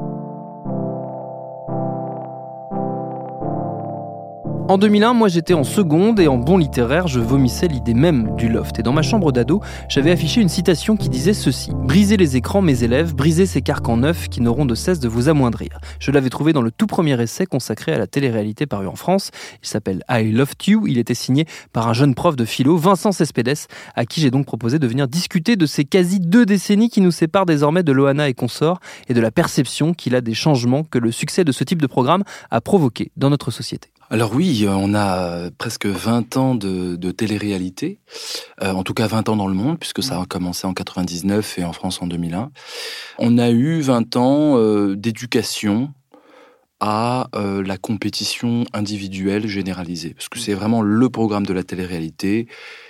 En 4.69 4.77
2001, 4.77 5.13
moi 5.13 5.29
j'étais 5.29 5.53
en 5.53 5.63
seconde 5.63 6.19
et 6.19 6.27
en 6.27 6.35
bon 6.35 6.57
littéraire, 6.57 7.07
je 7.07 7.21
vomissais 7.21 7.69
l'idée 7.69 7.93
même 7.93 8.35
du 8.35 8.49
loft. 8.49 8.77
Et 8.77 8.83
dans 8.83 8.91
ma 8.91 9.01
chambre 9.01 9.31
d'ado, 9.31 9.61
j'avais 9.87 10.11
affiché 10.11 10.41
une 10.41 10.49
citation 10.49 10.97
qui 10.97 11.07
disait 11.07 11.33
ceci 11.33 11.71
Brisez 11.73 12.17
les 12.17 12.35
écrans, 12.35 12.61
mes 12.61 12.83
élèves, 12.83 13.15
brisez 13.15 13.45
ces 13.45 13.61
carcans 13.61 13.95
neufs 13.95 14.27
qui 14.27 14.41
n'auront 14.41 14.65
de 14.65 14.75
cesse 14.75 14.99
de 14.99 15.07
vous 15.07 15.29
amoindrir. 15.29 15.79
Je 16.01 16.11
l'avais 16.11 16.29
trouvé 16.29 16.51
dans 16.51 16.61
le 16.61 16.69
tout 16.69 16.85
premier 16.85 17.17
essai 17.21 17.45
consacré 17.45 17.93
à 17.93 17.97
la 17.97 18.07
télé-réalité 18.07 18.65
paru 18.65 18.87
en 18.87 18.97
France. 18.97 19.31
Il 19.63 19.69
s'appelle 19.69 20.03
I 20.09 20.33
Loved 20.33 20.67
You. 20.67 20.85
Il 20.85 20.97
était 20.97 21.13
signé 21.13 21.45
par 21.71 21.87
un 21.87 21.93
jeune 21.93 22.13
prof 22.13 22.35
de 22.35 22.43
philo, 22.43 22.75
Vincent 22.75 23.13
Cespedes, 23.13 23.67
à 23.95 24.05
qui 24.05 24.19
j'ai 24.19 24.31
donc 24.31 24.45
proposé 24.45 24.79
de 24.79 24.87
venir 24.87 25.07
discuter 25.07 25.55
de 25.55 25.65
ces 25.65 25.85
quasi 25.85 26.19
deux 26.19 26.45
décennies 26.45 26.89
qui 26.89 26.99
nous 26.99 27.11
séparent 27.11 27.45
désormais 27.45 27.83
de 27.83 27.93
Loana 27.93 28.27
et 28.27 28.33
consorts 28.33 28.81
et 29.07 29.13
de 29.13 29.21
la 29.21 29.31
perception 29.31 29.93
qu'il 29.93 30.13
a 30.13 30.19
des 30.19 30.33
changements 30.33 30.83
que 30.83 30.99
le 30.99 31.13
succès 31.13 31.45
de 31.45 31.53
ce 31.53 31.63
type 31.63 31.81
de 31.81 31.87
programme 31.87 32.25
a 32.51 32.59
provoqué 32.59 33.11
dans 33.15 33.29
notre 33.29 33.49
société. 33.49 33.87
Alors 34.09 34.33
oui, 34.33 34.65
euh, 34.65 34.69
on 34.69 34.93
a 34.93 35.51
presque 35.57 35.85
20 35.85 36.37
ans 36.37 36.55
de, 36.55 36.95
de 36.95 37.11
télé-réalité, 37.11 37.99
euh, 38.63 38.71
en 38.71 38.83
tout 38.83 38.93
cas 38.93 39.05
20 39.05 39.27
ans 39.27 39.35
dans 39.35 39.49
le 39.49 39.53
monde, 39.53 39.77
puisque 39.77 40.01
ça 40.01 40.21
a 40.21 40.25
commencé 40.25 40.65
en 40.65 40.73
99 40.73 41.59
et 41.59 41.65
en 41.65 41.73
France 41.73 42.01
en 42.01 42.07
2001. 42.07 42.51
On 43.19 43.37
a 43.37 43.49
eu 43.49 43.81
20 43.81 44.15
ans 44.15 44.57
euh, 44.57 44.95
d'éducation 44.95 45.91
à 46.79 47.29
la 47.33 47.77
compétition 47.79 48.65
individuelle 48.71 49.47
généralisée, 49.47 50.13
parce 50.13 50.29
que 50.29 50.37
c'est 50.37 50.53
vraiment 50.53 50.83
le 50.83 51.09
programme 51.09 51.43
de 51.43 51.51
la 51.51 51.63
télé-réalité. 51.63 52.47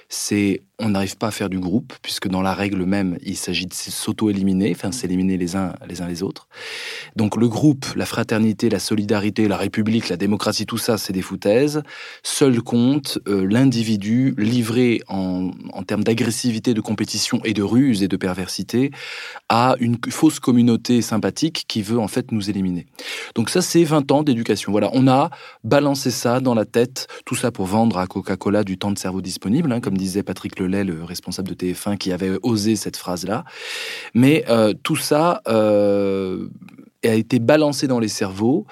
C'est 0.09 0.61
on 0.79 0.89
n'arrive 0.89 1.17
pas 1.17 1.27
à 1.27 1.31
faire 1.31 1.49
du 1.49 1.59
groupe, 1.59 1.93
puisque 2.03 2.27
dans 2.27 2.41
la 2.41 2.53
règle 2.53 2.85
même, 2.85 3.17
il 3.23 3.35
s'agit 3.35 3.65
de 3.65 3.73
s'auto-éliminer, 3.73 4.71
enfin 4.75 4.91
s'éliminer 4.91 5.35
les 5.37 5.55
uns 5.55 5.73
les 5.87 6.01
uns 6.01 6.07
les 6.07 6.21
autres. 6.21 6.47
Donc 7.15 7.35
le 7.35 7.47
groupe, 7.47 7.85
la 7.95 8.05
fraternité, 8.05 8.69
la 8.69 8.77
solidarité, 8.77 9.47
la 9.47 9.57
république, 9.57 10.09
la 10.09 10.17
démocratie, 10.17 10.67
tout 10.67 10.77
ça, 10.77 10.99
c'est 10.99 11.13
des 11.13 11.23
foutaises. 11.23 11.81
Seul 12.21 12.61
compte 12.61 13.17
euh, 13.27 13.47
l'individu 13.49 14.35
livré 14.37 15.01
en, 15.07 15.51
termes 15.87 16.03
d'agressivité, 16.03 16.73
de 16.73 16.81
compétition 16.81 17.41
et 17.43 17.53
de 17.53 17.63
ruse 17.63 18.03
et 18.03 18.07
de 18.07 18.17
perversité 18.17 18.91
à 19.49 19.75
une 19.79 19.97
fausse 20.09 20.39
communauté 20.39 21.01
sympathique 21.01 21.65
qui 21.67 21.81
veut 21.81 21.99
en 21.99 22.07
fait 22.07 22.31
nous 22.31 22.49
éliminer. 22.49 22.85
Donc 23.33 23.49
ça, 23.49 23.61
c'est 23.61 23.83
20 23.83 24.11
ans 24.11 24.21
d'éducation. 24.21 24.71
Voilà, 24.71 24.91
on 24.93 25.07
a 25.07 25.31
balancé 25.63 26.11
ça 26.11 26.39
dans 26.39 26.53
la 26.53 26.65
tête, 26.65 27.07
tout 27.25 27.35
ça 27.35 27.51
pour 27.51 27.65
vendre 27.65 27.97
à 27.97 28.05
Coca-Cola 28.05 28.63
du 28.63 28.77
temps 28.77 28.91
de 28.91 28.99
cerveau 28.99 29.21
disponible, 29.21 29.71
hein, 29.71 29.79
comme 29.79 29.97
disait 29.97 30.23
Patrick 30.23 30.55
Le 30.67 31.03
responsable 31.03 31.49
de 31.49 31.53
TF1, 31.55 31.97
qui 31.97 32.11
avait 32.11 32.37
osé 32.43 32.75
cette 32.75 32.97
phrase-là. 32.97 33.45
Mais 34.13 34.45
euh, 34.49 34.73
tout 34.83 34.95
ça 34.95 35.41
euh, 35.47 36.47
a 37.03 37.13
été 37.13 37.39
balancé 37.39 37.87
dans 37.87 37.99
les 37.99 38.07
cerveaux 38.07 38.65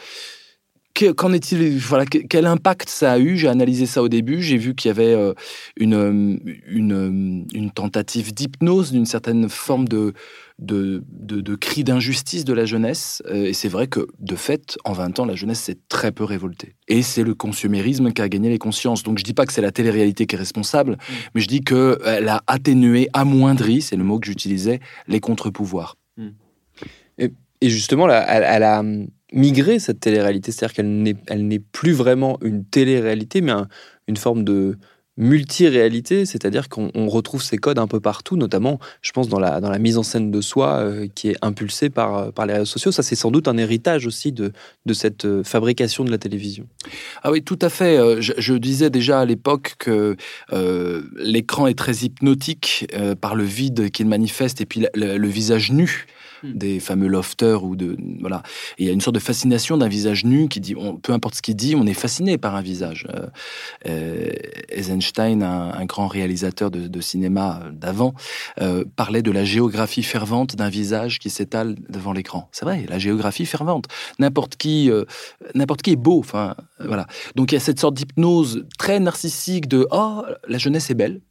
qu'en 0.95 1.33
est-il 1.33 1.77
Voilà, 1.77 2.05
quel 2.05 2.45
impact 2.45 2.89
ça 2.89 3.13
a 3.13 3.19
eu? 3.19 3.37
J'ai 3.37 3.47
analysé 3.47 3.85
ça 3.85 4.01
au 4.01 4.09
début. 4.09 4.41
J'ai 4.41 4.57
vu 4.57 4.75
qu'il 4.75 4.89
y 4.89 4.91
avait 4.91 5.13
euh, 5.13 5.33
une, 5.75 6.39
une, 6.67 7.45
une 7.53 7.71
tentative 7.71 8.33
d'hypnose, 8.33 8.91
d'une 8.91 9.05
certaine 9.05 9.49
forme 9.49 9.87
de, 9.87 10.13
de, 10.59 11.03
de, 11.09 11.55
cri 11.55 11.83
d'injustice 11.83 12.45
de 12.45 12.53
la 12.53 12.65
jeunesse. 12.65 13.21
Euh, 13.27 13.45
et 13.45 13.53
c'est 13.53 13.67
vrai 13.67 13.87
que, 13.87 14.07
de 14.19 14.35
fait, 14.35 14.77
en 14.85 14.93
20 14.93 15.19
ans, 15.19 15.25
la 15.25 15.35
jeunesse 15.35 15.59
s'est 15.59 15.77
très 15.89 16.11
peu 16.11 16.23
révoltée. 16.23 16.75
Et 16.87 17.01
c'est 17.01 17.23
le 17.23 17.35
consumérisme 17.35 18.11
qui 18.13 18.21
a 18.21 18.29
gagné 18.29 18.49
les 18.49 18.59
consciences. 18.59 19.03
Donc 19.03 19.19
je 19.19 19.23
dis 19.23 19.33
pas 19.33 19.45
que 19.45 19.53
c'est 19.53 19.61
la 19.61 19.71
télé-réalité 19.71 20.25
qui 20.25 20.35
est 20.35 20.39
responsable, 20.39 20.93
mm. 20.93 21.13
mais 21.35 21.41
je 21.41 21.47
dis 21.47 21.61
qu'elle 21.61 22.29
a 22.29 22.41
atténué, 22.47 23.09
amoindri, 23.13 23.81
c'est 23.81 23.97
le 23.97 24.03
mot 24.03 24.19
que 24.19 24.27
j'utilisais, 24.27 24.79
les 25.07 25.19
contre-pouvoirs. 25.19 25.97
Mm. 26.17 26.29
Et, 27.61 27.69
justement, 27.69 28.07
elle, 28.09 28.45
elle 28.47 28.63
a 28.63 28.83
migré 29.35 29.77
cette 29.77 29.99
télé-réalité, 29.99 30.51
c'est-à-dire 30.51 30.73
qu'elle 30.73 31.01
n'est, 31.01 31.15
elle 31.27 31.47
n'est 31.47 31.59
plus 31.59 31.91
vraiment 31.91 32.39
une 32.41 32.65
télé-réalité, 32.65 33.41
mais 33.41 33.53
une 34.07 34.17
forme 34.17 34.43
de, 34.43 34.77
multi-réalité, 35.17 36.25
c'est-à-dire 36.25 36.67
qu'on 36.67 37.07
retrouve 37.07 37.41
ces 37.41 37.57
codes 37.57 37.79
un 37.79 37.87
peu 37.87 37.99
partout, 37.99 38.35
notamment, 38.35 38.79
je 39.01 39.11
pense, 39.11 39.29
dans 39.29 39.39
la, 39.39 39.61
dans 39.61 39.69
la 39.69 39.79
mise 39.79 39.97
en 39.97 40.03
scène 40.03 40.29
de 40.29 40.41
soi 40.41 40.79
euh, 40.79 41.07
qui 41.13 41.29
est 41.29 41.37
impulsée 41.41 41.89
par, 41.89 42.17
euh, 42.17 42.31
par 42.31 42.45
les 42.45 42.53
réseaux 42.53 42.65
sociaux. 42.65 42.91
Ça, 42.91 43.01
c'est 43.01 43.15
sans 43.15 43.31
doute 43.31 43.47
un 43.47 43.57
héritage 43.57 44.05
aussi 44.07 44.33
de, 44.33 44.51
de 44.85 44.93
cette 44.93 45.25
euh, 45.25 45.43
fabrication 45.43 46.03
de 46.03 46.11
la 46.11 46.17
télévision. 46.17 46.67
Ah 47.23 47.31
oui, 47.31 47.43
tout 47.43 47.59
à 47.61 47.69
fait. 47.69 47.97
Je, 48.21 48.53
disais 48.53 48.89
déjà 48.89 49.19
à 49.19 49.25
l'époque 49.25 49.75
que 49.79 50.15
l'écran 51.17 51.67
est 51.67 51.77
très 51.77 51.97
hypnotique 51.97 52.87
par 53.19 53.35
le 53.35 53.43
vide 53.43 53.89
qu'il 53.91 54.07
manifeste 54.07 54.61
et 54.61 54.65
puis 54.65 54.85
le 54.95 55.27
visage 55.27 55.71
nu. 55.71 56.05
Des 56.53 56.79
fameux 56.79 57.07
lofters 57.07 57.63
ou 57.63 57.75
de 57.75 57.97
voilà. 58.19 58.43
il 58.77 58.85
y 58.85 58.89
a 58.89 58.93
une 58.93 59.01
sorte 59.01 59.15
de 59.15 59.19
fascination 59.19 59.77
d'un 59.77 59.87
visage 59.87 60.25
nu 60.25 60.47
qui 60.47 60.59
dit, 60.59 60.75
on, 60.75 60.97
peu 60.97 61.13
importe 61.13 61.35
ce 61.35 61.41
qu'il 61.41 61.55
dit, 61.55 61.75
on 61.75 61.85
est 61.85 61.93
fasciné 61.93 62.37
par 62.37 62.55
un 62.55 62.61
visage. 62.61 63.07
Euh, 63.13 63.27
euh 63.87 64.31
Eisenstein, 64.69 65.41
un, 65.41 65.85
grand 65.85 66.07
réalisateur 66.07 66.71
de, 66.71 67.01
cinéma 67.01 67.63
d'avant, 67.71 68.13
euh, 68.61 68.83
parlait 68.95 69.21
de 69.21 69.31
la 69.31 69.45
géographie 69.45 70.03
fervente 70.03 70.55
d'un 70.55 70.69
visage 70.69 71.19
qui 71.19 71.29
s'étale 71.29 71.75
devant 71.89 72.11
l'écran. 72.11 72.49
C'est 72.51 72.65
vrai, 72.65 72.85
la 72.89 72.99
géographie 72.99 73.45
fervente. 73.45 73.85
N'importe 74.19 74.55
qui, 74.57 74.91
euh, 74.91 75.05
n'importe 75.53 75.81
qui 75.81 75.91
est 75.91 75.95
beau. 75.95 76.19
Enfin, 76.19 76.55
voilà. 76.79 77.07
Donc 77.35 77.51
il 77.51 77.55
y 77.55 77.57
a 77.57 77.61
cette 77.61 77.79
sorte 77.79 77.95
d'hypnose 77.95 78.65
très 78.77 78.99
narcissique 78.99 79.67
de 79.67 79.87
oh 79.91 80.23
la 80.47 80.57
jeunesse 80.57 80.89
est 80.89 80.95
belle, 80.95 81.21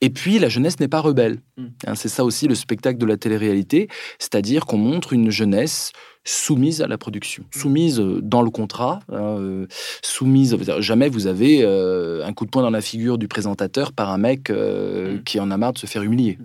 et 0.00 0.10
puis 0.10 0.38
la 0.38 0.48
jeunesse 0.48 0.80
n'est 0.80 0.88
pas 0.88 1.00
rebelle. 1.00 1.38
Hmm. 1.56 1.66
Hein, 1.86 1.94
c'est 1.94 2.08
ça 2.08 2.24
aussi 2.24 2.48
le 2.48 2.54
spectacle 2.54 2.98
de 2.98 3.06
la 3.06 3.16
télé-réalité, 3.16 3.88
c'est-à-dire 4.18 4.47
qu'on 4.56 4.78
montre 4.78 5.12
une 5.12 5.30
jeunesse 5.30 5.92
soumise 6.28 6.82
à 6.82 6.86
la 6.86 6.98
production, 6.98 7.42
soumise 7.50 8.00
euh, 8.00 8.20
dans 8.22 8.42
le 8.42 8.50
contrat, 8.50 9.00
hein, 9.10 9.38
euh, 9.38 9.66
soumise. 10.02 10.56
Jamais 10.78 11.08
vous 11.08 11.26
avez 11.26 11.60
euh, 11.62 12.24
un 12.26 12.32
coup 12.34 12.44
de 12.44 12.50
poing 12.50 12.62
dans 12.62 12.70
la 12.70 12.82
figure 12.82 13.16
du 13.16 13.28
présentateur 13.28 13.92
par 13.92 14.10
un 14.10 14.18
mec 14.18 14.50
mm. 14.50 15.22
qui 15.24 15.40
en 15.40 15.50
a 15.50 15.56
marre 15.56 15.72
de 15.72 15.78
se 15.78 15.86
faire 15.86 16.02
humilier. 16.02 16.38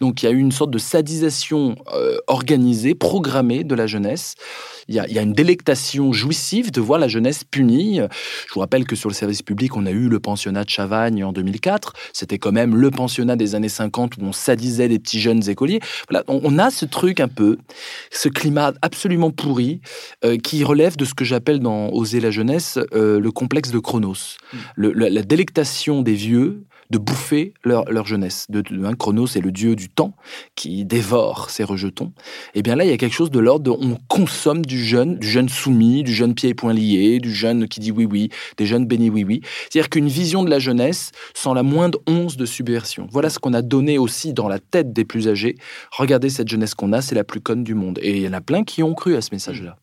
Donc 0.00 0.22
il 0.22 0.26
y 0.26 0.28
a 0.28 0.32
eu 0.32 0.38
une 0.38 0.52
sorte 0.52 0.70
de 0.70 0.78
sadisation 0.78 1.74
organisée, 2.26 2.94
programmée 2.94 3.64
de 3.64 3.74
la 3.74 3.86
jeunesse. 3.86 4.36
Il 4.86 4.94
y, 4.94 5.00
a, 5.00 5.22
une 5.22 5.32
délectation 5.32 6.12
jouissive 6.12 6.70
de 6.70 6.80
voir 6.80 6.98
la 6.98 7.08
jeunesse 7.08 7.42
punie. 7.42 8.00
Je 8.00 8.54
vous 8.54 8.60
rappelle 8.60 8.84
que 8.84 8.94
sur 8.96 9.08
le 9.08 9.14
service 9.14 9.40
public, 9.40 9.76
on 9.76 9.86
a 9.86 9.90
eu 9.90 10.10
le 10.10 10.20
pensionnat 10.20 10.62
de 10.62 10.68
Chavagne 10.68 11.24
en 11.24 11.32
2004. 11.32 11.94
C'était 12.12 12.38
quand 12.38 12.52
même 12.52 12.76
le 12.76 12.90
pensionnat 12.90 13.36
des 13.36 13.54
années 13.54 13.70
50 13.70 14.18
où 14.18 14.24
on 14.26 14.32
sadisait 14.32 14.88
les 14.88 14.98
petits 14.98 15.20
jeunes 15.20 15.48
écoliers. 15.48 15.80
Voilà, 16.10 16.22
on 16.28 16.58
a 16.58 16.70
ce 16.70 16.84
truc 16.84 17.20
un 17.20 17.28
peu, 17.28 17.56
ce 18.10 18.28
climat 18.28 18.74
absolument 18.82 19.23
pourri 19.30 19.80
euh, 20.24 20.36
qui 20.36 20.64
relève 20.64 20.96
de 20.96 21.04
ce 21.04 21.14
que 21.14 21.24
j'appelle 21.24 21.60
dans 21.60 21.88
Oser 21.90 22.20
la 22.20 22.30
jeunesse 22.30 22.78
euh, 22.94 23.20
le 23.20 23.30
complexe 23.30 23.70
de 23.70 23.78
Chronos. 23.78 24.36
Mm. 24.76 24.88
la, 24.88 25.22
délectation 25.22 26.02
des 26.02 26.14
vieux 26.14 26.64
de 26.94 26.98
bouffer 26.98 27.54
leur, 27.64 28.06
jeunesse. 28.06 28.46
De, 28.50 28.62
hein, 28.84 28.94
Chronos 28.94 29.26
est 29.34 29.40
le 29.40 29.50
dieu 29.50 29.74
du 29.74 29.88
temps 29.88 30.14
qui 30.54 30.84
dévore 30.84 31.50
ses 31.50 31.64
rejetons. 31.64 32.12
Et 32.54 32.60
eh 32.60 32.62
bien 32.62 32.76
là, 32.76 32.84
il 32.84 32.90
y 32.90 32.92
a 32.92 32.96
quelque 32.96 33.14
chose 33.14 33.32
de 33.32 33.40
l'ordre 33.40 33.64
de 33.64 33.70
on 33.70 33.98
consomme 34.06 34.64
du 34.64 34.84
jeune, 34.84 35.18
du 35.18 35.26
jeune 35.26 35.48
soumis, 35.48 36.04
du 36.04 36.14
jeune 36.14 36.34
pied 36.34 36.50
et 36.50 36.54
poings 36.54 36.72
liés, 36.72 37.18
du 37.18 37.34
jeune 37.34 37.66
qui 37.66 37.80
dit 37.80 37.90
oui 37.90 38.04
oui, 38.04 38.28
des 38.58 38.66
jeunes 38.66 38.86
bénis 38.86 39.10
oui 39.10 39.24
oui. 39.24 39.40
C'est-à-dire 39.68 39.90
qu'une 39.90 40.06
vision 40.06 40.44
de 40.44 40.50
la 40.50 40.60
jeunesse 40.60 41.10
sans 41.34 41.52
la 41.52 41.64
moindre 41.64 41.98
once 42.06 42.36
de 42.36 42.46
subversion. 42.46 43.08
Voilà 43.10 43.28
ce 43.28 43.40
qu'on 43.40 43.54
a 43.54 43.62
donné 43.62 43.98
aussi 43.98 44.32
dans 44.32 44.46
la 44.46 44.60
tête 44.60 44.92
des 44.92 45.04
plus 45.04 45.26
âgés. 45.26 45.56
Regardez 45.90 46.30
cette 46.30 46.48
jeunesse 46.48 46.76
qu'on 46.76 46.92
a, 46.92 47.02
c'est 47.02 47.16
la 47.16 47.24
plus 47.24 47.40
conne 47.40 47.64
du 47.64 47.74
monde. 47.74 47.98
Et 48.02 48.18
il 48.18 48.22
y 48.22 48.28
en 48.28 48.34
a 48.34 48.40
plein 48.40 48.62
qui 48.62 48.84
ont 48.84 48.94
cru 48.94 49.16
à 49.16 49.20
ce 49.20 49.30
message-là. 49.32 49.78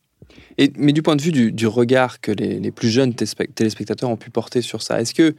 Mais 0.78 0.94
du 0.94 1.02
point 1.02 1.18
de 1.18 1.22
vue 1.22 1.52
du, 1.52 1.68
regard 1.68 2.22
que 2.22 2.32
les, 2.32 2.60
les, 2.60 2.72
plus 2.72 2.90
jeunes 2.90 3.14
téléspectateurs 3.14 4.10
ont 4.10 4.16
pu 4.16 4.30
porter 4.30 4.62
sur 4.62 4.82
ça, 4.82 5.02
est-ce 5.02 5.14
que 5.14 5.36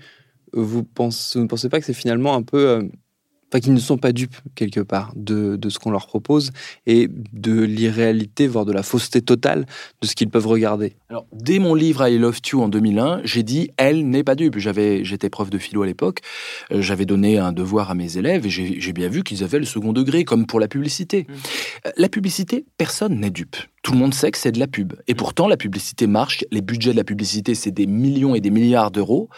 vous, 0.52 0.84
pensez, 0.84 1.38
ne 1.38 1.46
pensez 1.46 1.68
pas 1.68 1.80
que 1.80 1.86
c'est 1.86 1.92
finalement 1.92 2.34
un 2.34 2.42
peu... 2.42 2.68
Euh, 2.68 2.82
enfin, 3.52 3.60
qu'ils 3.60 3.74
ne 3.74 3.80
sont 3.80 3.98
pas 3.98 4.12
dupes, 4.12 4.36
quelque 4.54 4.80
part, 4.80 5.12
de, 5.14 5.56
de 5.56 5.68
ce 5.68 5.78
qu'on 5.78 5.90
leur 5.90 6.06
propose 6.06 6.52
et 6.86 7.08
de 7.32 7.60
l'irréalité, 7.60 8.46
voire 8.46 8.64
de 8.64 8.72
la 8.72 8.82
fausseté 8.82 9.20
totale 9.20 9.66
de 10.00 10.06
ce 10.06 10.14
qu'ils 10.14 10.30
peuvent 10.30 10.46
regarder? 10.46 10.96
Alors, 11.10 11.26
dès 11.32 11.58
mon 11.58 11.74
livre 11.74 12.06
I 12.08 12.18
Love 12.18 12.40
You 12.50 12.62
en 12.62 12.68
2001, 12.68 13.20
j'ai 13.24 13.42
dit 13.42 13.70
«elle 13.76 14.08
n'est 14.08 14.24
pas 14.24 14.34
dupe». 14.34 14.56
J'avais, 14.58 15.04
j'étais 15.04 15.28
prof 15.28 15.50
de 15.50 15.58
philo 15.58 15.82
à 15.82 15.86
l'époque, 15.86 16.20
euh, 16.72 16.80
j'avais 16.80 17.04
donné 17.04 17.38
un 17.38 17.52
devoir 17.52 17.90
à 17.90 17.94
mes 17.94 18.16
élèves 18.16 18.46
et 18.46 18.50
j'ai 18.50 18.92
bien 18.92 19.08
vu 19.08 19.22
qu'ils 19.22 19.44
avaient 19.44 19.58
le 19.58 19.66
second 19.66 19.92
degré, 19.92 20.24
comme 20.24 20.46
pour 20.46 20.60
la 20.60 20.68
publicité. 20.68 21.26
Mmh. 21.28 21.32
Euh, 21.86 21.90
la 21.96 22.08
publicité, 22.08 22.64
personne 22.78 23.20
n'est 23.20 23.30
dupe 23.30 23.56
tout 23.82 23.92
le 23.92 23.98
monde 23.98 24.14
sait 24.14 24.30
que 24.30 24.38
c'est 24.38 24.52
de 24.52 24.60
la 24.60 24.68
pub. 24.68 24.94
Et 25.08 25.14
pourtant, 25.14 25.48
la 25.48 25.56
publicité 25.56 26.06
marche. 26.06 26.44
Les 26.52 26.60
budgets 26.60 26.92
de 26.92 26.96
la 26.96 27.04
publicité, 27.04 27.56
c'est 27.56 27.72
des 27.72 27.86
millions 27.86 28.36
et 28.36 28.40
des 28.40 28.50
milliards 28.50 28.92
d'euros. 28.92 29.28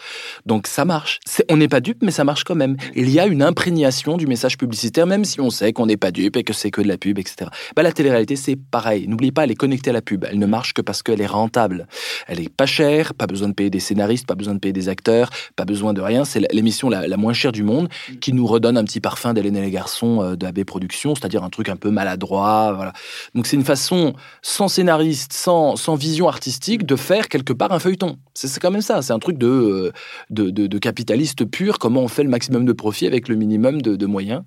Donc 0.45 0.67
ça 0.67 0.85
marche. 0.85 1.19
on 1.49 1.57
n'est 1.57 1.67
pas 1.67 1.81
dupe, 1.81 2.03
mais 2.03 2.11
ça 2.11 2.23
marche 2.23 2.43
quand 2.43 2.55
même. 2.55 2.77
Il 2.95 3.09
y 3.09 3.19
a 3.19 3.25
une 3.25 3.41
imprégnation 3.41 4.17
du 4.17 4.27
message 4.27 4.57
publicitaire, 4.57 5.07
même 5.07 5.25
si 5.25 5.41
on 5.41 5.49
sait 5.49 5.73
qu'on 5.73 5.87
n'est 5.87 5.97
pas 5.97 6.11
dupe 6.11 6.37
et 6.37 6.43
que 6.43 6.53
c'est 6.53 6.69
que 6.69 6.81
de 6.81 6.87
la 6.87 6.97
pub, 6.97 7.17
etc. 7.17 7.49
Bah, 7.75 7.81
la 7.81 7.91
télé-réalité, 7.91 8.35
c'est 8.35 8.55
pareil. 8.55 9.07
N'oubliez 9.07 9.31
pas, 9.31 9.45
elle 9.45 9.51
est 9.51 9.55
connectée 9.55 9.89
à 9.89 9.93
la 9.93 10.03
pub. 10.03 10.25
Elle 10.29 10.37
ne 10.37 10.45
marche 10.45 10.73
que 10.73 10.81
parce 10.81 11.01
qu'elle 11.01 11.21
est 11.21 11.25
rentable. 11.25 11.87
Elle 12.27 12.39
est 12.39 12.49
pas 12.49 12.67
chère, 12.67 13.15
pas 13.15 13.25
besoin 13.25 13.49
de 13.49 13.53
payer 13.53 13.71
des 13.71 13.79
scénaristes, 13.79 14.27
pas 14.27 14.35
besoin 14.35 14.53
de 14.53 14.59
payer 14.59 14.73
des 14.73 14.89
acteurs, 14.89 15.31
pas 15.55 15.65
besoin 15.65 15.93
de 15.93 16.01
rien. 16.01 16.23
C'est 16.23 16.41
l'émission 16.53 16.89
la, 16.89 17.17
moins 17.17 17.33
chère 17.33 17.51
du 17.51 17.63
monde 17.63 17.89
qui 18.21 18.31
nous 18.31 18.45
redonne 18.45 18.77
un 18.77 18.83
petit 18.83 18.99
parfum 18.99 19.33
d'Hélène 19.33 19.57
et 19.57 19.61
les 19.61 19.71
garçons 19.71 20.21
euh, 20.21 20.35
d'AB 20.35 20.63
Productions, 20.65 21.15
c'est-à-dire 21.15 21.43
un 21.43 21.49
truc 21.49 21.69
un 21.69 21.75
peu 21.77 21.89
maladroit. 21.89 22.73
Voilà. 22.75 22.93
Donc 23.33 23.47
c'est 23.47 23.55
une 23.55 23.63
façon 23.63 24.13
sans 24.47 24.67
scénariste, 24.67 25.33
sans, 25.33 25.75
sans 25.75 25.95
vision 25.95 26.27
artistique, 26.27 26.85
de 26.85 26.95
faire 26.95 27.29
quelque 27.29 27.51
part 27.51 27.71
un 27.71 27.79
feuilleton. 27.79 28.19
C'est 28.35 28.59
quand 28.59 28.69
même 28.69 28.83
ça, 28.83 29.01
c'est 29.01 29.11
un 29.11 29.17
truc 29.17 29.39
de, 29.39 29.91
de, 30.29 30.51
de, 30.51 30.77
capitaliste 30.77 31.45
pur, 31.45 31.79
comment 31.79 32.01
on 32.01 32.07
fait 32.07 32.21
le 32.21 32.29
maximum 32.29 32.63
de 32.63 32.71
profit 32.71 33.07
avec 33.07 33.27
le 33.27 33.35
minimum 33.35 33.81
de, 33.81 34.05
moyens. 34.05 34.43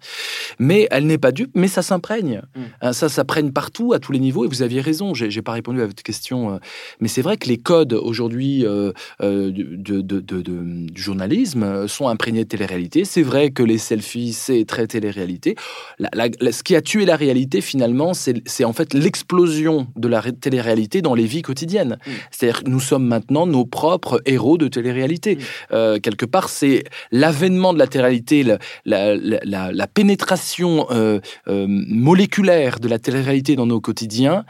Mais 0.61 0.87
elle 0.93 1.07
n'est 1.07 1.19
pas 1.19 1.33
dupe, 1.33 1.51
mais 1.55 1.67
ça 1.67 1.83
s'imprègne. 1.83 2.43
Mm. 2.55 2.61
Hein, 2.81 2.93
ça 2.93 3.09
s'imprègne 3.09 3.51
partout, 3.51 3.93
à 3.93 3.99
tous 3.99 4.13
les 4.13 4.21
niveaux, 4.21 4.45
et 4.45 4.49
vous 4.49 4.63
aviez 4.63 4.81
raison, 4.81 5.15
j'ai 5.15 5.43
pas 5.43 5.51
répondu 5.51 5.83
à 5.83 5.87
votre 5.87 6.05
question, 6.05 6.53
euh, 6.53 6.59
mais 7.01 7.09
c'est 7.09 7.23
vrai 7.23 7.37
que 7.37 7.49
les 7.49 7.59
codes 7.59 7.95
aujourd'hui 7.95 8.65
euh, 8.65 8.93
euh, 9.21 9.51
de, 9.51 10.01
du 10.01 11.03
journalisme 11.03 11.89
sont 11.89 12.07
imprégnés 12.07 12.45
de 12.45 12.49
télé-réalité. 12.49 13.05
C'est 13.05 13.23
vrai 13.23 13.51
que 13.51 13.65
les 13.65 13.79
selfies, 13.79 14.33
c'est 14.33 14.65
très 14.65 14.87
télé-réalité. 14.87 15.57
ce 15.99 16.63
qui 16.63 16.77
a 16.77 16.83
tué 16.83 17.05
la 17.05 17.17
réalité, 17.17 17.61
finalement, 17.61 18.13
c'est 18.15 18.65
en 18.65 18.73
fait 18.73 18.95
l'explosion 18.95 19.88
de 19.97 20.09
la 20.09 20.23
télé-réalité 20.23 21.03
dans 21.03 21.15
les 21.15 21.25
vies 21.25 21.43
quotidiennes. 21.43 21.99
Mm. 22.07 22.11
C'est-à-dire 22.31 22.65
que 22.65 22.71
nous 22.71 22.81
sommes 22.81 23.07
maintenant 23.07 23.47
nos 23.47 23.65
propres 23.65 24.21
héros 24.27 24.59
de 24.59 24.69
télé-réalité. 24.69 25.37
Mm. 25.37 25.41
Euh, 25.73 25.99
quelque 25.99 26.27
part, 26.27 26.49
c'est 26.49 26.85
l'avènement 27.11 27.73
de 27.73 27.79
la 27.79 27.87
télé-réalité, 27.87 28.45
la, 28.85 29.87
pénétration 29.87 30.87
euh, 30.91 31.21
euh, 31.49 31.67
moléculaire 31.69 32.81
de 32.81 32.89
la 32.89 32.99
télé-réalité 32.99 33.57
dans 33.57 33.67
nos 33.67 33.81
quotidiens 33.81 34.45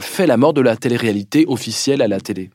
fait 0.00 0.26
la 0.26 0.36
mort 0.36 0.54
de 0.54 0.60
la 0.60 0.76
télé-réalité 0.76 1.44
officielle 1.46 2.02
à 2.02 2.08
la 2.08 2.20
télé. 2.20 2.50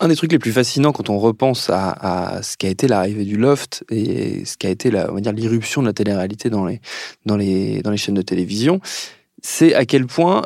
Un 0.00 0.08
des 0.08 0.16
trucs 0.16 0.32
les 0.32 0.38
plus 0.38 0.52
fascinants 0.52 0.92
quand 0.92 1.08
on 1.08 1.18
repense 1.18 1.70
à, 1.70 2.40
ce 2.42 2.56
qu'a 2.56 2.68
été 2.68 2.88
l'arrivée 2.88 3.24
du 3.24 3.36
loft 3.36 3.84
et 3.90 4.44
ce 4.44 4.56
qu'a 4.56 4.68
été 4.68 4.90
la, 4.90 5.10
on 5.10 5.14
va 5.14 5.20
dire 5.20 5.32
l'irruption 5.32 5.82
de 5.82 5.86
la 5.86 5.92
télé-réalité 5.92 6.50
dans 6.50 6.66
les, 6.66 6.80
dans, 7.26 7.36
les, 7.36 7.80
dans 7.82 7.90
les 7.90 7.96
chaînes 7.96 8.14
de 8.14 8.22
télévision, 8.22 8.80
c'est 9.42 9.74
à 9.74 9.84
quel 9.84 10.06
point 10.06 10.42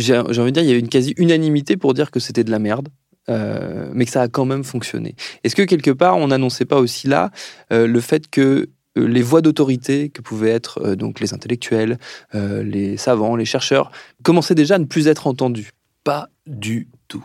j'ai 0.00 0.16
envie 0.18 0.34
de 0.34 0.50
dire, 0.50 0.62
il 0.62 0.68
y 0.68 0.70
avait 0.70 0.80
une 0.80 0.88
quasi-unanimité 0.88 1.76
pour 1.76 1.94
dire 1.94 2.10
que 2.10 2.20
c'était 2.20 2.44
de 2.44 2.50
la 2.50 2.58
merde. 2.58 2.88
Euh, 3.30 3.88
mais 3.94 4.04
que 4.04 4.10
ça 4.10 4.20
a 4.20 4.28
quand 4.28 4.44
même 4.44 4.64
fonctionné. 4.64 5.14
Est-ce 5.44 5.56
que 5.56 5.62
quelque 5.62 5.90
part, 5.90 6.18
on 6.18 6.28
n'annonçait 6.28 6.66
pas 6.66 6.78
aussi 6.78 7.06
là 7.08 7.30
euh, 7.72 7.86
le 7.86 8.00
fait 8.00 8.28
que 8.28 8.68
euh, 8.98 9.06
les 9.08 9.22
voix 9.22 9.40
d'autorité 9.40 10.10
que 10.10 10.20
pouvaient 10.20 10.50
être 10.50 10.94
donc 10.94 11.20
les 11.20 11.32
intellectuels, 11.32 11.98
les 12.34 12.98
savants, 12.98 13.34
les 13.34 13.46
chercheurs, 13.46 13.90
commençaient 14.22 14.54
déjà 14.54 14.74
à 14.74 14.78
ne 14.78 14.84
plus 14.84 15.08
être 15.08 15.26
entendus? 15.26 15.70
Pas 16.04 16.28
du 16.46 16.88
tout. 17.08 17.24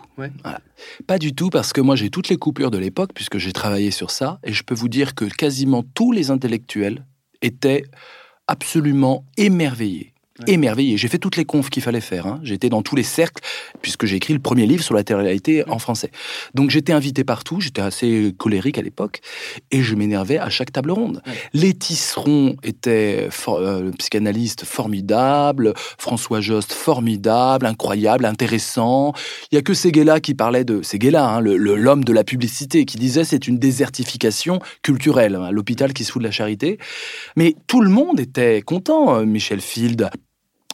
Pas 1.06 1.18
du 1.18 1.36
tout, 1.36 1.50
parce 1.50 1.74
que 1.74 1.82
moi 1.82 1.98
j'ai 1.98 2.10
toutes 2.10 2.30
les 2.30 2.38
coupures 2.38 2.72
de 2.72 2.78
l'époque, 2.78 3.12
puisque 3.14 3.38
j'ai 3.38 3.52
travaillé 3.52 3.92
sur 3.92 4.10
ça, 4.10 4.40
et 4.46 4.54
je 4.54 4.64
peux 4.64 4.76
vous 4.76 4.88
dire 4.88 5.16
que 5.16 5.26
quasiment 5.26 5.84
tous 5.84 6.14
les 6.14 6.32
intellectuels 6.32 7.06
étaient 7.42 7.84
absolument 8.48 9.26
émerveillés 9.36 10.14
émerveillé. 10.48 10.98
J'ai 10.98 11.08
fait 11.08 11.18
toutes 11.18 11.38
les 11.38 11.46
confs 11.46 11.70
qu'il 11.70 11.84
fallait 11.84 12.02
faire. 12.02 12.28
Hein. 12.28 12.40
J'étais 12.44 12.70
dans 12.70 12.82
tous 12.82 12.96
les 12.96 13.04
cercles, 13.04 13.44
puisque 13.82 14.06
j'ai 14.06 14.16
écrit 14.16 14.34
le 14.34 14.40
premier 14.40 14.66
livre 14.66 14.84
sur 14.84 14.94
la 14.94 15.04
télé-réalité 15.04 15.64
en 15.70 15.80
français. 15.80 16.12
Donc 16.54 16.70
j'étais 16.70 16.94
invité 16.94 17.24
partout, 17.24 17.60
j'étais 17.60 17.82
assez 17.82 18.34
colérique 18.38 18.78
à 18.78 18.82
l'époque, 18.82 19.22
et 19.72 19.82
je 19.82 19.96
m'énervais 19.96 20.38
à 20.38 20.50
chaque 20.50 20.72
table 20.72 20.92
ronde. 20.92 21.22
Les 21.54 21.74
tisserons 21.74 22.56
étaient 22.64 23.30
euh, 23.48 23.92
psychanalyste 23.98 24.66
formidable, 24.66 25.74
François 25.98 26.42
Jost 26.42 26.74
formidable, 26.74 27.66
incroyable, 27.66 28.26
intéressant. 28.26 29.14
Il 29.52 29.56
y 29.56 29.58
a 29.58 29.62
que 29.62 29.74
Seguela 29.74 30.20
qui 30.20 30.34
parlait 30.34 30.64
de 30.64 30.82
Seguela, 30.82 31.28
hein, 31.28 31.42
l'homme 31.42 32.04
de 32.04 32.14
la 32.14 32.24
publicité, 32.24 32.86
qui 32.86 32.98
disait 32.98 33.24
c'est 33.24 33.48
une 33.48 33.60
désertification 33.60 34.60
culturelle, 34.82 35.36
hein, 35.36 35.52
l'hôpital 35.52 35.94
qui 35.94 36.04
se 36.04 36.12
fout 36.12 36.22
de 36.22 36.28
la 36.28 36.32
charité. 36.32 36.80
Mais 37.36 37.56
tout 37.68 37.82
le 37.82 37.90
monde 37.90 38.20
était 38.20 38.62
content. 38.62 39.16
Euh, 39.16 39.26
Michel 39.26 39.62
Field 39.62 40.10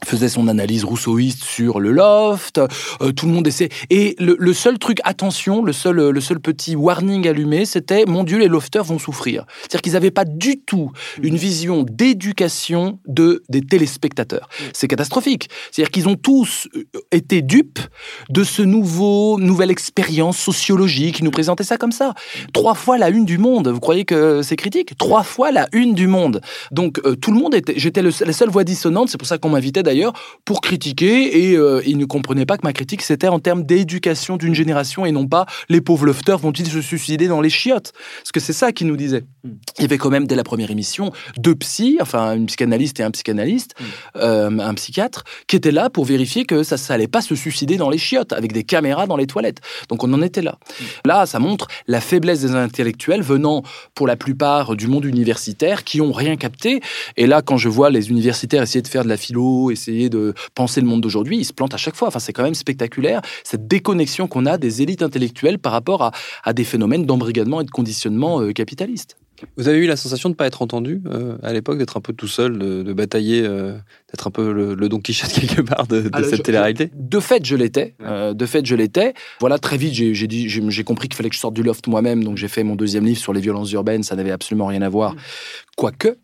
faisait 0.03 0.29
son 0.29 0.47
analyse 0.47 0.83
rousseauiste 0.83 1.43
sur 1.43 1.79
le 1.79 1.91
loft, 1.91 2.59
euh, 3.01 3.11
tout 3.11 3.25
le 3.27 3.31
monde 3.31 3.47
essaie. 3.47 3.69
Et 3.89 4.15
le, 4.19 4.53
seul 4.53 4.77
truc, 4.77 4.99
attention, 5.03 5.63
le 5.63 5.71
seul, 5.71 6.09
le 6.09 6.21
seul 6.21 6.39
petit 6.39 6.75
warning 6.75 7.27
allumé, 7.27 7.65
c'était 7.65 8.05
mon 8.05 8.23
Dieu, 8.23 8.37
les 8.37 8.47
lofters 8.47 8.83
vont 8.83 8.99
souffrir. 8.99 9.45
C'est-à-dire 9.61 9.81
qu'ils 9.81 9.93
n'avaient 9.93 10.11
pas 10.11 10.25
du 10.25 10.59
tout 10.59 10.91
une 11.21 11.37
vision 11.37 11.83
d'éducation 11.83 12.99
de, 13.07 13.43
des 13.49 13.61
téléspectateurs. 13.61 14.49
C'est 14.73 14.87
catastrophique. 14.87 15.49
C'est-à-dire 15.71 15.91
qu'ils 15.91 16.09
ont 16.09 16.15
tous 16.15 16.67
euh, 16.75 16.83
été 17.11 17.41
dupes 17.41 17.79
de 18.29 18.43
ce 18.43 18.61
nouveau, 18.61 19.39
nouvelle 19.39 19.71
expérience 19.71 20.37
sociologique 20.37 21.15
qui 21.15 21.23
nous 21.23 21.31
présentait 21.31 21.63
ça 21.63 21.77
comme 21.77 21.93
ça. 21.93 22.13
Trois 22.53 22.75
fois 22.75 22.97
la 22.97 23.09
une 23.09 23.25
du 23.25 23.37
monde. 23.37 23.69
Vous 23.69 23.79
croyez 23.79 24.03
que 24.03 24.41
c'est 24.41 24.57
critique? 24.57 24.97
Trois 24.97 25.23
fois 25.23 25.51
la 25.51 25.67
une 25.71 25.93
du 25.93 26.07
monde. 26.07 26.41
Donc 26.71 26.99
euh, 27.05 27.15
tout 27.15 27.31
le 27.31 27.39
monde 27.39 27.55
était, 27.55 27.73
j'étais 27.77 28.01
la 28.01 28.11
seule 28.11 28.49
voix 28.49 28.65
dissonante. 28.65 29.09
C'est 29.09 29.17
pour 29.17 29.27
ça 29.27 29.37
qu'on 29.37 29.49
m'invitait 29.49 29.83
d'ailleurs 29.85 30.13
pour 30.43 30.61
critiquer 30.61 31.49
et 31.49 31.57
euh, 31.57 31.81
ils 31.85 31.97
ne 31.97 32.05
comprenaient 32.05 32.45
pas 32.45 32.57
que 32.57 32.65
ma 32.65 32.73
critique 32.73 33.01
c'était 33.01 33.27
en 33.27 33.39
termes 33.39 33.63
d'éducation 33.63 34.37
d'une 34.37 34.55
génération 34.55 35.05
et 35.05 35.11
non 35.11 35.27
pas 35.27 35.45
les 35.69 35.81
pauvres 35.81 36.05
lofters 36.05 36.37
vont-ils 36.37 36.67
se 36.67 36.81
suicider 36.81 37.27
dans 37.27 37.41
les 37.41 37.49
chiottes 37.49 37.93
Parce 38.17 38.31
que 38.31 38.39
c'est 38.39 38.53
ça 38.53 38.71
qu'ils 38.71 38.87
nous 38.87 38.97
disaient. 38.97 39.23
Hmm. 39.43 39.51
Il 39.77 39.81
y 39.81 39.85
avait 39.85 39.97
quand 39.97 40.09
même 40.09 40.27
dès 40.27 40.35
la 40.35 40.43
première 40.43 40.71
émission 40.71 41.11
deux 41.37 41.55
psys, 41.55 41.97
enfin 42.01 42.35
une 42.35 42.45
psychanalyste 42.47 42.99
et 42.99 43.03
un 43.03 43.11
psychanalyste, 43.11 43.75
hmm. 43.79 43.83
euh, 44.17 44.59
un 44.59 44.73
psychiatre, 44.73 45.23
qui 45.47 45.55
étaient 45.55 45.71
là 45.71 45.89
pour 45.89 46.05
vérifier 46.05 46.45
que 46.45 46.63
ça 46.63 46.75
n'allait 46.89 47.07
pas 47.07 47.21
se 47.21 47.35
suicider 47.35 47.77
dans 47.77 47.89
les 47.89 47.97
chiottes 47.97 48.33
avec 48.33 48.51
des 48.51 48.63
caméras 48.63 49.07
dans 49.07 49.17
les 49.17 49.27
toilettes. 49.27 49.61
Donc 49.89 50.03
on 50.03 50.11
en 50.13 50.21
était 50.21 50.41
là. 50.41 50.57
Hmm. 50.79 50.83
Là, 51.05 51.25
ça 51.25 51.39
montre 51.39 51.67
la 51.87 52.01
faiblesse 52.01 52.41
des 52.41 52.51
intellectuels 52.51 53.21
venant 53.21 53.63
pour 53.93 54.07
la 54.07 54.15
plupart 54.15 54.75
du 54.75 54.87
monde 54.87 55.05
universitaire 55.05 55.83
qui 55.83 56.01
ont 56.01 56.11
rien 56.11 56.35
capté. 56.35 56.81
Et 57.17 57.27
là, 57.27 57.41
quand 57.41 57.57
je 57.57 57.69
vois 57.69 57.89
les 57.89 58.09
universitaires 58.09 58.63
essayer 58.63 58.81
de 58.81 58.87
faire 58.87 59.03
de 59.03 59.09
la 59.09 59.17
philo, 59.17 59.71
essayer 59.75 60.09
de 60.09 60.33
penser 60.53 60.81
le 60.81 60.87
monde 60.87 61.01
d'aujourd'hui, 61.01 61.37
ils 61.37 61.45
se 61.45 61.53
plantent 61.53 61.73
à 61.73 61.77
chaque 61.77 61.95
fois. 61.95 62.07
Enfin, 62.07 62.19
c'est 62.19 62.33
quand 62.33 62.43
même 62.43 62.55
spectaculaire, 62.55 63.21
cette 63.43 63.67
déconnexion 63.67 64.27
qu'on 64.27 64.45
a 64.45 64.57
des 64.57 64.81
élites 64.81 65.03
intellectuelles 65.03 65.59
par 65.59 65.71
rapport 65.71 66.11
à, 66.43 66.53
des 66.53 66.63
phénomènes 66.63 67.05
d'embrigadement 67.05 67.61
et 67.61 67.65
de 67.65 67.71
conditionnement 67.71 68.41
euh, 68.41 68.53
capitaliste. 68.53 69.17
Vous 69.57 69.67
avez 69.67 69.79
eu 69.79 69.87
la 69.87 69.95
sensation 69.95 70.29
de 70.29 70.33
ne 70.33 70.37
pas 70.37 70.47
être 70.47 70.61
entendu 70.61 71.01
euh, 71.07 71.37
à 71.43 71.53
l'époque, 71.53 71.77
d'être 71.77 71.97
un 71.97 72.01
peu 72.01 72.13
tout 72.13 72.27
seul, 72.27 72.57
de, 72.57 72.93
batailler, 72.93 73.43
euh, 73.45 73.73
d'être 74.11 74.27
un 74.27 74.31
peu 74.31 74.51
le, 74.51 74.89
Don 74.89 74.99
Quichotte 74.99 75.31
quelque 75.39 75.61
part 75.61 75.87
de, 75.87 76.09
cette 76.23 76.43
télé-réalité? 76.43 76.91
De 76.93 77.19
fait, 77.19 77.45
je 77.45 77.55
l'étais. 77.55 77.95
de 77.99 78.45
fait, 78.45 78.65
je 78.65 78.75
l'étais. 78.75 79.13
Voilà, 79.39 79.59
très 79.59 79.77
vite, 79.77 79.93
j'ai, 79.93 80.13
j'ai 80.13 80.83
compris 80.83 81.07
qu'il 81.07 81.15
fallait 81.15 81.29
que 81.29 81.35
je 81.35 81.39
sorte 81.39 81.53
du 81.53 81.63
loft 81.63 81.87
moi-même, 81.87 82.23
donc 82.23 82.37
j'ai 82.37 82.47
fait 82.47 82.63
mon 82.63 82.75
deuxième 82.75 83.05
livre 83.05 83.19
sur 83.19 83.33
les 83.33 83.41
violences 83.41 83.71
urbaines. 83.71 84.03
Ça 84.03 84.15
n'avait 84.15 84.31
absolument 84.31 84.67
rien 84.67 84.81
à 84.81 84.89
voir. 84.89 85.13
Mm. 85.13 85.17
Quoique, 85.77 86.17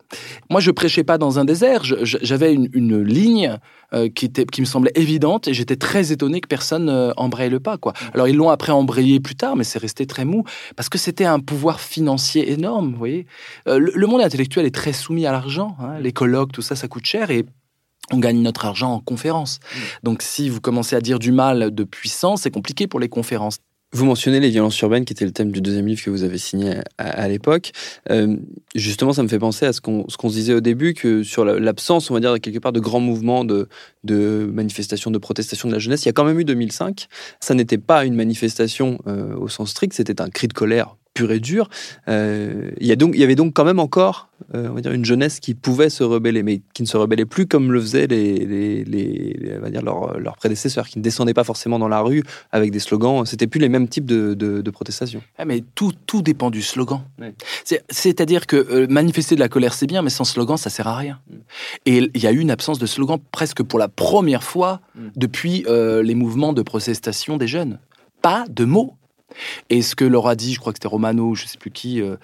moi, 0.50 0.60
je 0.60 0.70
prêchais 0.70 1.04
pas 1.04 1.18
dans 1.18 1.38
un 1.38 1.44
désert. 1.44 1.82
J'avais 1.84 2.54
une, 2.54 2.68
une 2.72 3.02
ligne 3.02 3.58
euh, 3.94 4.08
qui, 4.08 4.24
était, 4.24 4.46
qui 4.46 4.60
me 4.62 4.66
semblait 4.66 4.92
évidente 4.94 5.48
et 5.48 5.54
j'étais 5.54 5.76
très 5.76 6.12
étonné 6.12 6.40
que 6.40 6.48
personne 6.48 6.88
euh, 6.88 7.12
embraye 7.16 7.50
le 7.50 7.60
pas. 7.60 7.76
Quoi. 7.76 7.92
Alors 8.14 8.26
ils 8.26 8.36
l'ont 8.36 8.48
après 8.48 8.72
embrayé 8.72 9.20
plus 9.20 9.34
tard, 9.34 9.54
mais 9.54 9.64
c'est 9.64 9.78
resté 9.78 10.06
très 10.06 10.24
mou 10.24 10.44
parce 10.76 10.88
que 10.88 10.96
c'était 10.98 11.26
un 11.26 11.40
pouvoir 11.40 11.80
financier 11.80 12.52
énorme. 12.52 12.92
Vous 12.92 12.98
voyez, 12.98 13.26
euh, 13.68 13.78
le, 13.78 14.06
monde 14.06 14.22
intellectuel 14.22 14.64
est 14.64 14.74
très 14.74 14.92
soumis 14.92 15.26
à 15.26 15.32
l'argent. 15.32 15.76
Hein. 15.78 15.98
Les 16.00 16.12
colloques, 16.12 16.52
tout 16.52 16.62
ça, 16.62 16.74
ça 16.74 16.88
coûte 16.88 17.04
cher 17.04 17.30
et 17.30 17.44
on 18.10 18.18
gagne 18.18 18.40
notre 18.40 18.64
argent 18.64 18.94
en 18.94 19.00
conférence. 19.00 19.60
Donc 20.02 20.22
si 20.22 20.48
vous 20.48 20.60
commencez 20.60 20.96
à 20.96 21.00
dire 21.00 21.18
du 21.18 21.32
mal 21.32 21.74
de 21.74 21.84
puissance, 21.84 22.42
c'est 22.42 22.50
compliqué 22.50 22.86
pour 22.86 22.98
les 22.98 23.08
conférences. 23.08 23.58
Vous 23.92 24.06
mentionnez 24.06 24.40
les 24.40 24.48
violences 24.48 24.80
urbaines, 24.80 25.04
qui 25.04 25.12
était 25.12 25.24
le 25.24 25.32
thème 25.32 25.52
du 25.52 25.60
deuxième 25.60 25.86
livre 25.86 26.02
que 26.02 26.10
vous 26.10 26.22
avez 26.22 26.38
signé 26.38 26.76
à, 26.96 27.28
l'époque. 27.28 27.72
Euh, 28.10 28.36
justement, 28.74 29.12
ça 29.12 29.22
me 29.22 29.28
fait 29.28 29.38
penser 29.38 29.66
à 29.66 29.72
ce 29.72 29.80
qu'on 29.80 30.06
se 30.08 30.28
disait 30.28 30.54
au 30.54 30.60
début, 30.60 30.94
que 30.94 31.22
sur 31.22 31.44
l'absence, 31.44 32.10
on 32.10 32.14
va 32.14 32.20
dire, 32.20 32.40
quelque 32.40 32.58
part, 32.58 32.72
de 32.72 32.80
grands 32.80 33.00
mouvements 33.00 33.44
de, 33.44 33.68
de 34.04 34.50
manifestations, 34.52 35.10
de 35.10 35.18
protestations 35.18 35.68
de 35.68 35.74
la 35.74 35.78
jeunesse, 35.78 36.04
il 36.04 36.06
y 36.06 36.08
a 36.08 36.12
quand 36.12 36.24
même 36.24 36.40
eu 36.40 36.44
2005. 36.44 37.06
Ça 37.40 37.54
n'était 37.54 37.78
pas 37.78 38.04
une 38.04 38.14
manifestation 38.14 38.98
euh, 39.06 39.36
au 39.36 39.48
sens 39.48 39.70
strict, 39.70 39.92
c'était 39.92 40.22
un 40.22 40.30
cri 40.30 40.48
de 40.48 40.54
colère 40.54 40.96
pur 41.14 41.32
et 41.32 41.40
dur. 41.40 41.68
Euh, 42.08 42.70
il, 42.80 42.86
y 42.86 42.92
a 42.92 42.96
donc, 42.96 43.12
il 43.14 43.20
y 43.20 43.24
avait 43.24 43.34
donc 43.34 43.54
quand 43.54 43.64
même 43.64 43.78
encore 43.78 44.28
euh, 44.54 44.68
on 44.68 44.74
va 44.74 44.80
dire 44.80 44.92
une 44.92 45.04
jeunesse 45.04 45.40
qui 45.40 45.54
pouvait 45.54 45.90
se 45.90 46.02
rebeller, 46.02 46.42
mais 46.42 46.62
qui 46.74 46.82
ne 46.82 46.88
se 46.88 46.96
rebellait 46.96 47.24
plus 47.24 47.46
comme 47.46 47.72
le 47.72 47.80
faisaient 47.80 48.06
les, 48.06 48.44
les, 48.44 48.84
les, 48.84 49.56
on 49.58 49.60
va 49.60 49.70
dire 49.70 49.82
leurs, 49.82 50.36
prédécesseurs, 50.36 50.88
qui 50.88 50.98
ne 50.98 51.02
descendaient 51.02 51.34
pas 51.34 51.44
forcément 51.44 51.78
dans 51.78 51.88
la 51.88 52.00
rue 52.00 52.22
avec 52.50 52.70
des 52.70 52.78
slogans. 52.78 53.24
C'était 53.24 53.46
plus 53.46 53.60
les 53.60 53.68
mêmes 53.68 53.88
types 53.88 54.04
de, 54.04 54.34
de, 54.34 54.70
protestations. 54.70 55.22
Ah, 55.38 55.44
mais 55.44 55.62
tout, 55.74 55.92
tout 56.06 56.22
dépend 56.22 56.50
du 56.50 56.62
slogan. 56.62 57.02
C'est-à-dire 57.90 58.46
que 58.46 58.56
euh, 58.56 58.86
manifester 58.88 59.34
de 59.34 59.40
la 59.40 59.48
colère, 59.48 59.74
c'est 59.74 59.86
bien, 59.86 60.02
mais 60.02 60.10
sans 60.10 60.24
slogan, 60.24 60.56
ça 60.56 60.70
sert 60.70 60.88
à 60.88 60.96
rien. 60.96 61.20
Mm. 61.28 61.34
Et 61.86 62.10
il 62.14 62.22
y 62.22 62.26
a 62.26 62.32
eu 62.32 62.38
une 62.38 62.50
absence 62.50 62.78
de 62.78 62.86
slogan 62.86 63.18
presque 63.30 63.62
pour 63.62 63.78
la 63.78 63.88
première 63.88 64.42
fois 64.42 64.80
mm. 64.94 65.00
depuis 65.16 65.64
les 65.68 66.14
mouvements 66.14 66.52
de 66.52 66.62
protestation 66.62 67.36
des 67.36 67.46
jeunes. 67.46 67.78
Pas 68.22 68.44
de 68.48 68.64
mots 68.64 68.96
et 69.70 69.82
ce 69.82 69.94
que 69.94 70.04
leur 70.04 70.28
a 70.28 70.34
dit, 70.34 70.54
je 70.54 70.60
crois 70.60 70.72
que 70.72 70.78
c'était 70.78 70.88
Romano, 70.88 71.34
je 71.34 71.46
sais 71.46 71.58
plus 71.58 71.70
qui, 71.70 72.00
euh, 72.00 72.16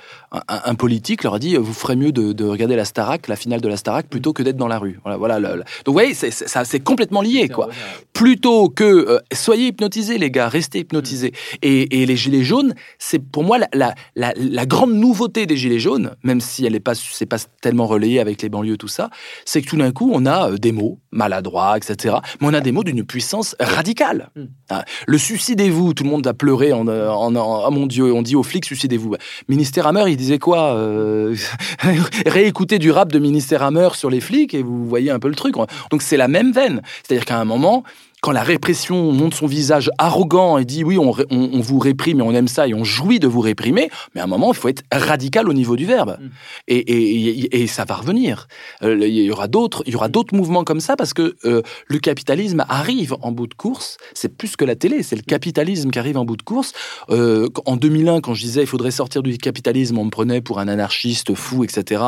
un, 0.49 0.75
politique 0.75 1.25
leur 1.25 1.35
a 1.35 1.39
dit, 1.39 1.57
vous 1.57 1.73
ferez 1.73 1.97
mieux 1.97 2.13
de, 2.13 2.45
regarder 2.45 2.77
la 2.77 2.85
Starac, 2.85 3.29
la 3.29 3.37
finale 3.37 3.61
de 3.61 3.69
la 3.69 3.77
Starac, 3.77 4.09
plutôt 4.09 4.33
que 4.33 4.43
d'être 4.43 4.57
dans 4.57 4.69
la 4.69 4.79
rue. 4.79 5.01
Voilà, 5.03 5.17
voilà. 5.17 5.41
Donc 5.41 5.65
vous 5.87 5.93
voyez, 5.93 6.15
c'est 6.15 6.81
complètement 6.81 7.23
lié, 7.23 7.49
quoi. 7.49 7.69
Plutôt 8.13 8.69
que 8.69 8.85
euh, 8.85 9.19
soyez 9.33 9.69
hypnotisés, 9.69 10.19
les 10.19 10.31
gars, 10.31 10.49
restez 10.49 10.81
hypnotisés. 10.81 11.31
Mm. 11.31 11.57
Et, 11.63 12.07
les 12.09 12.17
gilets 12.17 12.43
jaunes, 12.43 12.75
c'est 12.99 13.19
pour 13.19 13.45
moi 13.45 13.59
la, 13.73 13.95
la, 14.15 14.67
grande 14.67 14.95
nouveauté 14.95 15.47
des 15.47 15.57
gilets 15.57 15.79
jaunes, 15.79 16.13
même 16.23 16.41
si 16.41 16.65
elle 16.65 16.73
n'est 16.73 16.81
pas, 16.81 16.95
c'est 16.95 17.27
pas 17.27 17.39
tellement 17.61 17.87
relayé 17.87 18.19
avec 18.19 18.41
les 18.41 18.49
banlieues, 18.49 18.79
tout 18.79 18.89
ça, 18.89 19.11
c'est 19.45 19.61
que 19.63 19.67
tout 19.69 19.77
d'un 19.77 19.93
coup, 19.93 20.11
on 20.13 20.27
a 20.27 20.51
euh, 20.51 20.57
des 20.57 20.73
mots 20.73 20.99
maladroits, 21.11 21.77
etc. 21.77 22.17
Mais 22.41 22.47
on 22.47 22.55
a 22.55 22.61
des 22.61 22.73
mots 22.73 22.85
d'une 22.85 23.05
puissance 23.05 23.57
radicale. 23.61 24.31
Mm. 24.37 24.45
Hein. 24.71 24.83
Le 25.07 25.19
suicidez-vous, 25.19 25.95
tout 25.95 26.05
le 26.05 26.11
monde 26.11 26.27
a 26.27 26.35
pleuré 26.35 26.73
en 26.73 26.89
oh 27.11 27.71
mon 27.71 27.87
Dieu, 27.87 28.13
on 28.13 28.23
dit 28.23 28.37
aux 28.37 28.43
flics 28.43 28.65
suicidez-vous. 28.65 29.15
Ministère 29.49 29.87
Hammer, 29.87 30.05
il 30.09 30.17
disait 30.17 30.39
quoi 30.39 30.75
euh, 30.75 31.35
Réécoutez 32.27 32.79
du 32.79 32.91
rap 32.91 33.13
de 33.13 33.19
Ministère 33.19 33.63
Hammer 33.63 33.91
sur 33.95 34.11
les 34.11 34.21
flics 34.21 34.55
et 34.55 34.63
vous 34.63 34.87
voyez 34.87 35.11
un 35.11 35.19
peu 35.19 35.29
le 35.29 35.35
truc. 35.35 35.55
Donc 35.91 36.03
c'est 36.03 36.17
la 36.17 36.29
même 36.29 36.53
veine. 36.53 36.83
C'est-à-dire 37.03 37.25
qu'à 37.25 37.39
un 37.39 37.45
moment, 37.45 37.85
quand 38.21 38.33
la 38.33 38.43
répression 38.43 39.13
montre 39.13 39.37
son 39.37 39.47
visage 39.47 39.91
arrogant 39.99 40.59
et 40.59 40.65
dit 40.65 40.83
oui, 40.83 40.99
on, 40.99 41.13
vous 41.61 41.79
réprime 41.79 42.21
et 42.21 42.23
on 42.23 42.33
aime 42.33 42.49
ça 42.49 42.67
et 42.67 42.75
on 42.75 42.85
jouit 42.85 43.21
de 43.21 43.29
vous 43.29 43.41
réprimer, 43.41 43.91
mais 44.15 44.21
à 44.21 44.25
un 44.25 44.27
moment, 44.27 44.53
il 44.53 44.57
faut 44.57 44.69
être 44.69 44.83
radical 44.93 45.49
au 45.49 45.53
niveau 45.53 45.77
du 45.77 45.87
verbe. 45.87 46.19
Mm. 46.21 46.29
Et, 46.69 47.67
ça 47.69 47.85
va 47.85 47.97
revenir. 47.97 48.49
Euh, 48.83 49.07
il 49.07 49.15
y 49.15 49.31
aura 49.31 49.47
d'autres, 49.47 49.83
il 49.87 49.93
y 49.93 49.97
aura 49.97 50.09
d'autres 50.09 50.35
mouvements 50.35 50.65
comme 50.65 50.81
ça 50.81 50.97
parce 50.97 51.13
que 51.13 51.37
euh, 51.45 51.63
le 51.87 51.99
capitalisme 51.99 52.65
arrive 52.69 53.15
en 53.21 53.31
bout 53.31 53.47
de 53.47 53.55
course. 53.55 53.99
C'est 54.15 54.35
plus 54.37 54.57
que 54.57 54.65
la 54.65 54.75
télé, 54.75 55.03
c'est 55.03 55.17
le 55.17 55.23
capitalisme 55.23 55.91
qui 55.91 55.99
arrive 55.99 56.17
en 56.17 56.25
bout 56.25 56.37
de 56.37 56.43
course. 56.43 56.73
Euh, 57.11 57.49
en 57.67 57.77
2001, 57.77 58.21
quand 58.21 58.35
je 58.35 58.43
disais 58.43 58.63
il 58.63 58.67
faudrait 58.67 58.91
sortir 58.91 59.23
du 59.23 59.37
capitalisme, 59.37 59.99
on 59.99 60.07
me 60.07 60.11
prenait 60.11 60.41
pour 60.41 60.59
un 60.61 60.69
anarchiste 60.69 61.35
fou, 61.35 61.63
etc. 61.63 62.03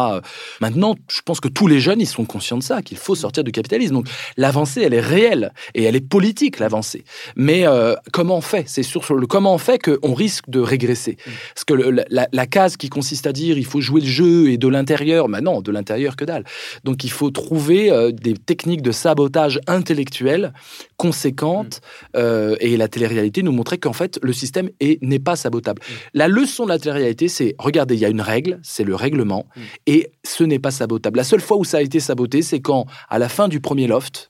Maintenant, 0.61 0.97
je 1.09 1.21
pense 1.23 1.41
que 1.41 1.49
tous 1.49 1.67
les 1.67 1.79
jeunes, 1.79 2.01
ils 2.01 2.07
sont 2.07 2.25
conscients 2.25 2.59
de 2.59 2.63
ça, 2.63 2.83
qu'il 2.83 2.97
faut 2.97 3.15
sortir 3.15 3.45
du 3.45 3.53
capitalisme. 3.53 3.95
Donc 3.95 4.09
l'avancée, 4.37 4.83
elle 4.83 4.95
est 4.95 5.01
réelle 5.01 5.53
et 5.75 5.85
elle 5.85 5.97
est 5.97 6.00
politique 6.01 6.59
l'avancée. 6.59 7.05
Mais 7.37 7.67
euh, 7.67 7.95
comment 8.13 8.37
on 8.37 8.41
fait? 8.41 8.65
C'est 8.67 8.83
sur, 8.83 9.15
le 9.15 9.27
comment 9.27 9.55
on 9.55 9.59
fait 9.59 9.79
qu'on 9.79 10.15
risque 10.15 10.49
de 10.49 10.61
régresser. 10.61 11.13
Mm. 11.13 11.31
Parce 11.55 11.65
que 11.65 11.75
la, 12.11 12.47
case 12.47 12.77
qui 12.77 12.89
consiste 12.89 13.27
à 13.27 13.33
dire 13.33 13.59
il 13.59 13.65
faut 13.65 13.81
jouer 13.81 14.01
le 14.01 14.07
jeu 14.07 14.51
et 14.51 14.59
de 14.59 14.69
l'intérieur, 14.69 15.29
mais 15.29 15.41
non, 15.41 15.61
de 15.61 15.71
l'intérieur 15.71 16.17
que 16.17 16.25
dalle. 16.25 16.45
Donc 16.85 17.05
il 17.05 17.11
faut 17.11 17.31
trouver 17.31 17.91
euh, 17.91 18.11
des 18.11 18.35
techniques 18.35 18.83
de 18.83 18.93
sabotage 18.93 19.61
intellectuel 19.67 20.53
conséquentes. 20.97 21.81
Mm. 21.81 22.17
Euh, 22.17 22.57
et 22.61 22.77
la 22.77 22.89
télé-réalité 22.89 23.43
nous 23.43 23.53
montrait 23.53 23.79
qu'en 23.79 23.93
fait 23.93 24.19
le 24.23 24.33
système 24.33 24.71
n'est 24.81 25.19
pas 25.19 25.37
sabotable. 25.37 25.83
Mm. 25.83 25.95
La 26.15 26.29
leçon 26.29 26.65
de 26.65 26.71
la 26.71 26.79
télé-réalité, 26.79 27.29
c'est 27.29 27.55
regardez, 27.59 27.95
il 27.95 28.01
y 28.01 28.05
a 28.05 28.09
une 28.09 28.21
règle, 28.21 28.59
c'est 28.63 28.85
le 28.85 28.95
règlement, 28.95 29.47
et 29.87 30.11
ce 30.25 30.45
n'est 30.45 30.59
pas 30.59 30.71
sabotable. 30.71 31.17
La 31.17 31.25
seule 31.25 31.41
fois 31.41 31.57
où 31.57 31.65
ça 31.65 31.79
a 31.79 31.83
été 31.83 32.01
saboté, 32.01 32.43
c'est 32.43 32.61
quand 32.61 32.87
à 33.09 33.19
la 33.19 33.29
fin 33.29 33.49
du 33.49 33.61
premier 33.61 33.87
loft, 33.87 34.30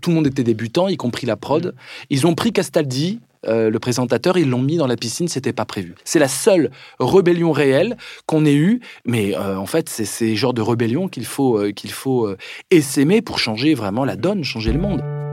tout 0.00 0.10
le 0.10 0.16
monde 0.16 0.26
était 0.26 0.42
débutant, 0.42 0.88
y 0.88 0.96
compris 0.96 1.26
la 1.26 1.36
prod. 1.36 1.74
Ils 2.10 2.26
ont 2.26 2.34
pris 2.34 2.52
Castaldi 2.52 3.20
euh, 3.46 3.70
le 3.70 3.78
présentateur, 3.78 4.38
ils 4.38 4.48
l'ont 4.48 4.62
mis 4.62 4.76
dans 4.76 4.86
la 4.86 4.96
piscine, 4.96 5.28
c'était 5.28 5.52
pas 5.52 5.64
prévu. 5.64 5.94
C'est 6.04 6.18
la 6.18 6.28
seule 6.28 6.70
rébellion 6.98 7.52
réelle 7.52 7.96
qu'on 8.26 8.44
ait 8.44 8.54
eue, 8.54 8.80
mais 9.04 9.36
euh, 9.36 9.56
en 9.56 9.66
fait, 9.66 9.88
c'est 9.88 10.04
ces 10.04 10.36
genres 10.36 10.54
de 10.54 10.62
rébellion 10.62 11.08
qu'il 11.08 11.26
faut, 11.26 11.58
euh, 11.58 11.72
qu'il 11.72 11.92
faut 11.92 12.28
essaimer 12.70 13.22
pour 13.22 13.38
changer 13.38 13.74
vraiment 13.74 14.04
la 14.04 14.16
donne, 14.16 14.44
changer 14.44 14.72
le 14.72 14.78
monde. 14.78 15.25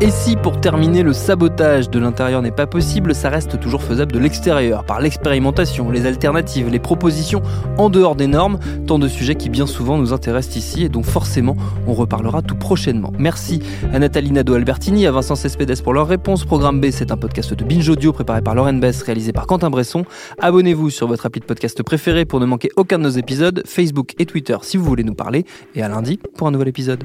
Et 0.00 0.10
si 0.10 0.34
pour 0.36 0.60
terminer 0.60 1.02
le 1.02 1.12
sabotage 1.12 1.88
de 1.88 1.98
l'intérieur 2.00 2.42
n'est 2.42 2.50
pas 2.50 2.66
possible, 2.66 3.14
ça 3.14 3.30
reste 3.30 3.60
toujours 3.60 3.82
faisable 3.82 4.10
de 4.10 4.18
l'extérieur, 4.18 4.84
par 4.84 5.00
l'expérimentation, 5.00 5.88
les 5.88 6.04
alternatives, 6.04 6.68
les 6.68 6.80
propositions 6.80 7.42
en 7.78 7.90
dehors 7.90 8.16
des 8.16 8.26
normes, 8.26 8.58
tant 8.86 8.98
de 8.98 9.06
sujets 9.06 9.36
qui 9.36 9.48
bien 9.48 9.66
souvent 9.66 9.96
nous 9.96 10.12
intéressent 10.12 10.56
ici 10.56 10.82
et 10.84 10.88
dont 10.88 11.04
forcément 11.04 11.56
on 11.86 11.94
reparlera 11.94 12.42
tout 12.42 12.56
prochainement. 12.56 13.12
Merci 13.18 13.60
à 13.92 13.98
Nathalie 14.00 14.32
Nadeau-Albertini, 14.32 15.06
à 15.06 15.12
Vincent 15.12 15.36
Cespedes 15.36 15.80
pour 15.80 15.94
leur 15.94 16.08
réponse. 16.08 16.44
Programme 16.44 16.80
B, 16.80 16.86
c'est 16.90 17.12
un 17.12 17.16
podcast 17.16 17.54
de 17.54 17.64
Binge 17.64 17.88
Audio 17.88 18.12
préparé 18.12 18.42
par 18.42 18.56
Lauren 18.56 18.74
Bess, 18.74 19.00
réalisé 19.02 19.32
par 19.32 19.46
Quentin 19.46 19.70
Bresson. 19.70 20.04
Abonnez-vous 20.40 20.90
sur 20.90 21.06
votre 21.06 21.24
appli 21.24 21.40
de 21.40 21.46
podcast 21.46 21.82
préféré 21.84 22.24
pour 22.24 22.40
ne 22.40 22.46
manquer 22.46 22.68
aucun 22.76 22.98
de 22.98 23.04
nos 23.04 23.10
épisodes, 23.10 23.62
Facebook 23.64 24.14
et 24.18 24.26
Twitter 24.26 24.56
si 24.62 24.76
vous 24.76 24.84
voulez 24.84 25.04
nous 25.04 25.14
parler, 25.14 25.44
et 25.76 25.82
à 25.82 25.88
lundi 25.88 26.18
pour 26.36 26.48
un 26.48 26.50
nouvel 26.50 26.68
épisode. 26.68 27.04